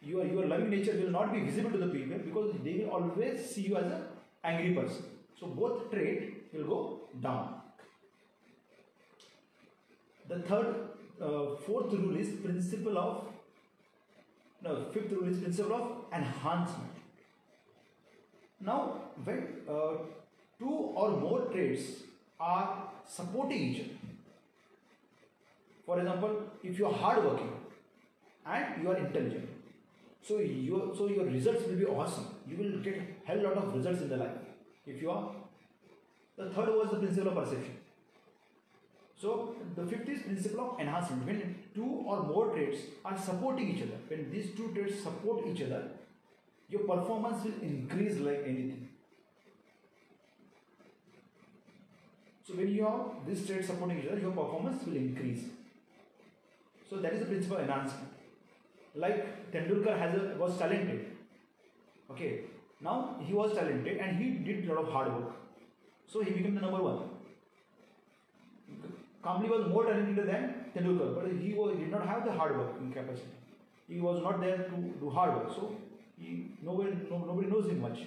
[0.00, 3.44] Your your loving nature will not be visible to the people because they will always
[3.50, 4.02] see you as an
[4.44, 5.04] angry person.
[5.38, 7.60] So both trait will go down.
[10.28, 10.74] The third
[11.20, 13.26] uh, fourth rule is principle of
[14.64, 16.92] no fifth rule is principle of enhancement.
[18.60, 18.80] Now
[19.24, 19.94] when uh,
[20.58, 22.02] two or more traits
[22.38, 24.11] are supporting each other
[25.86, 27.52] for example, if you are hardworking
[28.46, 29.48] and you are intelligent,
[30.22, 32.26] so your so your results will be awesome.
[32.48, 34.36] You will get hell lot of results in the life.
[34.86, 35.30] If you are
[36.36, 37.76] the third was the principle of perception.
[39.20, 41.26] So the fifth is principle of enhancement.
[41.26, 45.62] When two or more traits are supporting each other, when these two traits support each
[45.62, 45.88] other,
[46.68, 48.88] your performance will increase like anything.
[52.44, 55.44] So when you have this trait supporting each other, your performance will increase.
[56.92, 58.08] So that is the principle of enhancement.
[58.94, 61.06] Like Tendulkar has a, was talented.
[62.10, 62.40] Okay.
[62.82, 65.30] Now he was talented and he did a lot of hard work.
[66.06, 66.98] So he became the number one.
[69.24, 72.92] Kambli was more talented than Tendulkar, but he was, did not have the hard working
[72.92, 73.30] capacity.
[73.88, 75.74] He was not there to do hard work, so
[76.18, 78.00] he, nobody, no, nobody knows him much.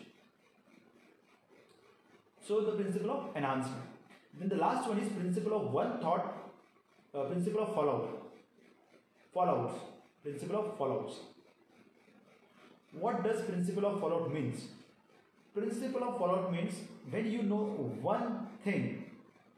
[2.48, 3.82] So the principle of enhancement.
[4.40, 6.52] Then the last one is principle of one thought,
[7.16, 8.25] uh, principle of fallout.
[9.36, 9.74] Fallouts.
[10.24, 11.16] Principle of fallouts.
[12.94, 14.68] What does principle of fallout means?
[15.54, 16.74] Principle of fallout means
[17.10, 17.64] when you know
[18.02, 19.06] one thing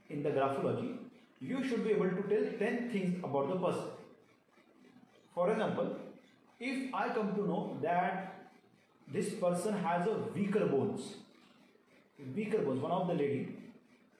[0.09, 0.97] in the graphology,
[1.39, 3.85] you should be able to tell 10 things about the person.
[5.35, 5.95] For example,
[6.59, 8.49] if I come to know that
[9.13, 11.17] this person has a weaker bones,
[12.35, 13.55] weaker bones, one of the lady,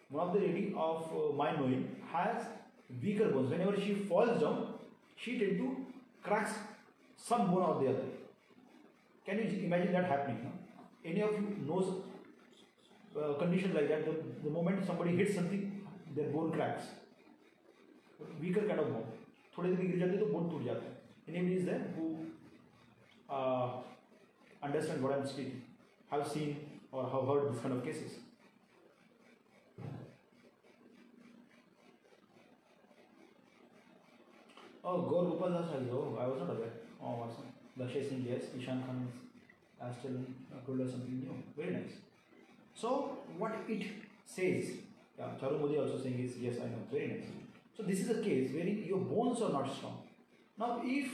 [0.10, 2.46] one of the lady of uh, my knowing has
[3.02, 3.50] weaker bones.
[3.50, 4.77] Whenever she falls down,
[5.18, 5.68] she tend to
[6.24, 6.54] cracks
[7.18, 8.06] some bone or the other.
[9.26, 10.40] Can you imagine that happening?
[10.44, 10.84] Huh?
[11.04, 11.90] Any of you knows
[13.16, 14.06] uh, conditions like that?
[14.06, 15.82] The, the moment somebody hits something,
[16.16, 16.86] their bone cracks.
[18.20, 19.04] Weaker kind of bone
[19.58, 22.06] थोड़े दिन गिर जाते तो bone टूट जाता है any is there who
[24.68, 25.60] understand what am speaking
[26.14, 26.56] have seen
[26.94, 28.18] or have heard this kind of cases
[34.90, 36.72] Oh, Gaur Gopal Das has, oh, I was not aware.
[37.04, 37.48] Oh, awesome.
[37.78, 38.44] Lakshay Singh, yes.
[38.58, 39.08] Ishan Khan
[39.82, 39.96] has
[40.66, 41.36] told us something new.
[41.58, 41.96] Very nice.
[42.74, 43.84] So, what it
[44.26, 44.78] says,
[45.20, 46.84] yeah, Charu Modi also saying is, yes, I know.
[46.90, 47.28] Very nice.
[47.76, 49.98] So this is a case where your bones are not strong.
[50.58, 51.12] Now, if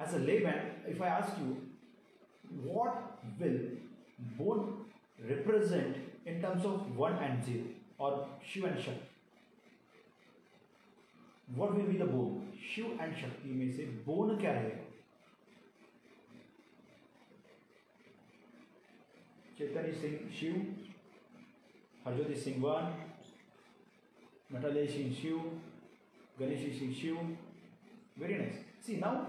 [0.00, 1.56] as a layman, if I ask you,
[2.64, 3.58] what will
[4.38, 4.84] bone
[5.28, 5.96] represent
[6.26, 7.64] in terms of one and zero
[7.98, 9.00] or Shiv and Shakti?
[11.48, 14.86] What will be the bone Shiv and Shakti में से bone क्या रहेगा
[19.58, 20.54] Chetni Singh, Shiv,
[22.04, 22.92] Harjyoti Singh one
[24.52, 25.38] Natalia Singh Shiv,
[26.40, 27.16] Ganesh Singh Shiv
[28.18, 29.24] very nice see now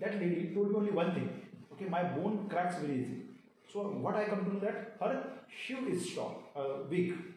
[0.00, 3.20] that lady told me only one thing okay my bone cracks very easy
[3.72, 5.16] so what I come to that her
[5.58, 7.31] Shiv is strong weak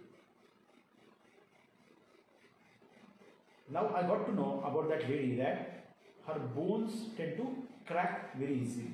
[3.69, 5.85] Now I got to know about that lady that
[6.27, 7.55] her bones tend to
[7.87, 8.91] crack very easily.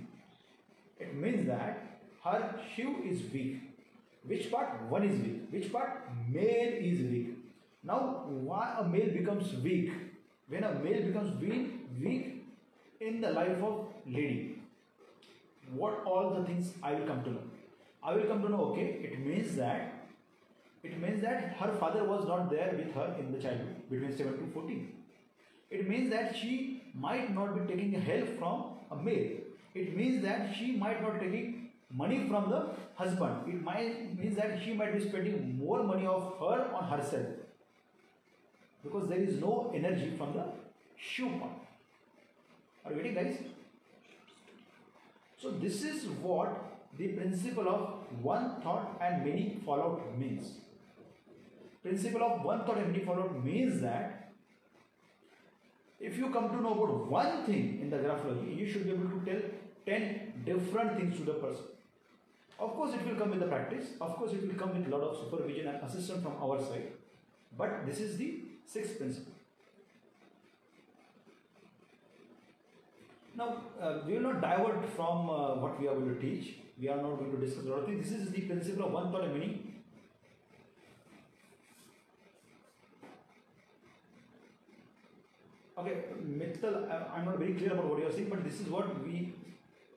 [1.00, 3.62] It means that her Shiv is weak.
[4.26, 4.82] Which part?
[4.90, 5.42] One is weak.
[5.50, 6.10] Which part?
[6.30, 7.38] Male is weak.
[7.84, 9.92] Now, why a male becomes weak?
[10.52, 12.46] when a male becomes weak, weak
[13.00, 14.60] in the life of lady,
[15.74, 17.44] what all the things I will come to know?
[18.04, 19.94] I will come to know, okay, it means that
[20.84, 24.38] it means that her father was not there with her in the childhood between 7
[24.40, 24.92] to 14.
[25.70, 29.32] It means that she might not be taking help from a male.
[29.76, 33.48] It means that she might not taking money from the husband.
[33.48, 37.28] It might means that she might be spending more money of her on herself
[38.84, 40.46] because there is no energy from the
[40.98, 41.52] Shiv part.
[42.86, 43.38] Are you getting guys?
[45.42, 46.58] So this is what
[46.98, 50.52] the principle of one thought and many fallout means.
[51.82, 54.32] Principle of one thought many fallout means that
[56.00, 59.10] if you come to know about one thing in the graphology, you should be able
[59.10, 59.42] to tell
[59.86, 61.66] 10 different things to the person.
[62.60, 63.88] Of course, it will come with the practice.
[64.00, 66.92] Of course, it will come with a lot of supervision and assistance from our side.
[67.58, 68.42] But this is the
[68.72, 69.34] Sixth principle.
[73.36, 76.56] Now, uh, we will not divert from uh, what we are going to teach.
[76.80, 78.10] We are not going to discuss a lot of things.
[78.10, 79.81] This is the principle of one thought and many.
[85.81, 89.05] Okay, Mittal, I'm not very clear about what you are saying, but this is what
[89.05, 89.35] we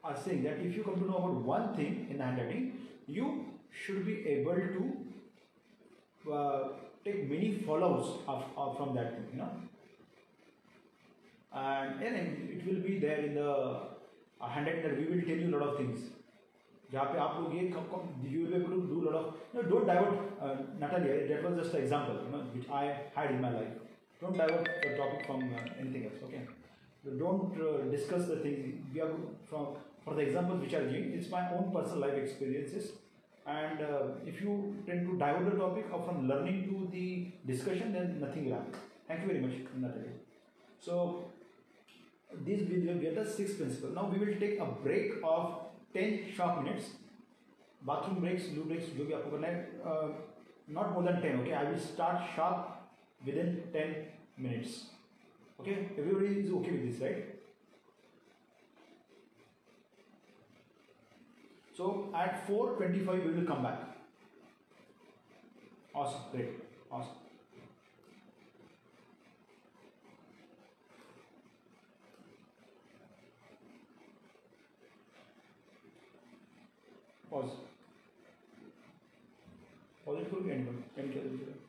[0.04, 2.74] are saying that if you come to know about one thing in the handwriting,
[3.08, 6.68] you should be able to uh,
[7.06, 9.50] take many follows of, of from that thing, you know.
[11.54, 15.48] And, and it will be there in the uh, handwriting that we will tell you
[15.48, 16.00] a lot of things.
[16.91, 17.62] जहाँ पे आप लोग ये
[18.32, 21.28] you will be able to do a lot of you know, don't divert uh, Natalia
[21.28, 22.96] that was just an example you know which I
[24.24, 26.41] had in my life don't divert the topic from uh, anything else okay
[27.18, 29.12] don't uh, discuss the things we are
[29.50, 29.68] from
[30.04, 32.91] for the examples which are given it's my own personal life experiences
[33.48, 34.54] and uh, if you
[34.86, 37.08] tend to divert the topic from learning to the
[37.54, 40.12] discussion then nothing will happen Thank you very much, Natalie.
[40.80, 41.24] So,
[42.46, 43.90] this we will get the sixth principle.
[43.90, 45.56] Now we will take a break of
[45.96, 46.91] 10 sharp minutes.
[47.82, 50.10] Bathroom breaks, loo breaks, जो भी आपको करना है, uh,
[50.78, 51.40] not more than 10.
[51.40, 52.70] Okay, I will start sharp
[53.26, 53.96] within 10
[54.36, 54.86] minutes.
[55.61, 57.24] Okay, everybody is okay with this, right?
[61.77, 63.81] So at 4:25 we will come back.
[65.94, 66.51] Awesome, great,
[66.90, 67.16] awesome.
[77.31, 77.51] Pause.
[80.05, 80.85] Pause it anyone.
[80.97, 81.64] Any other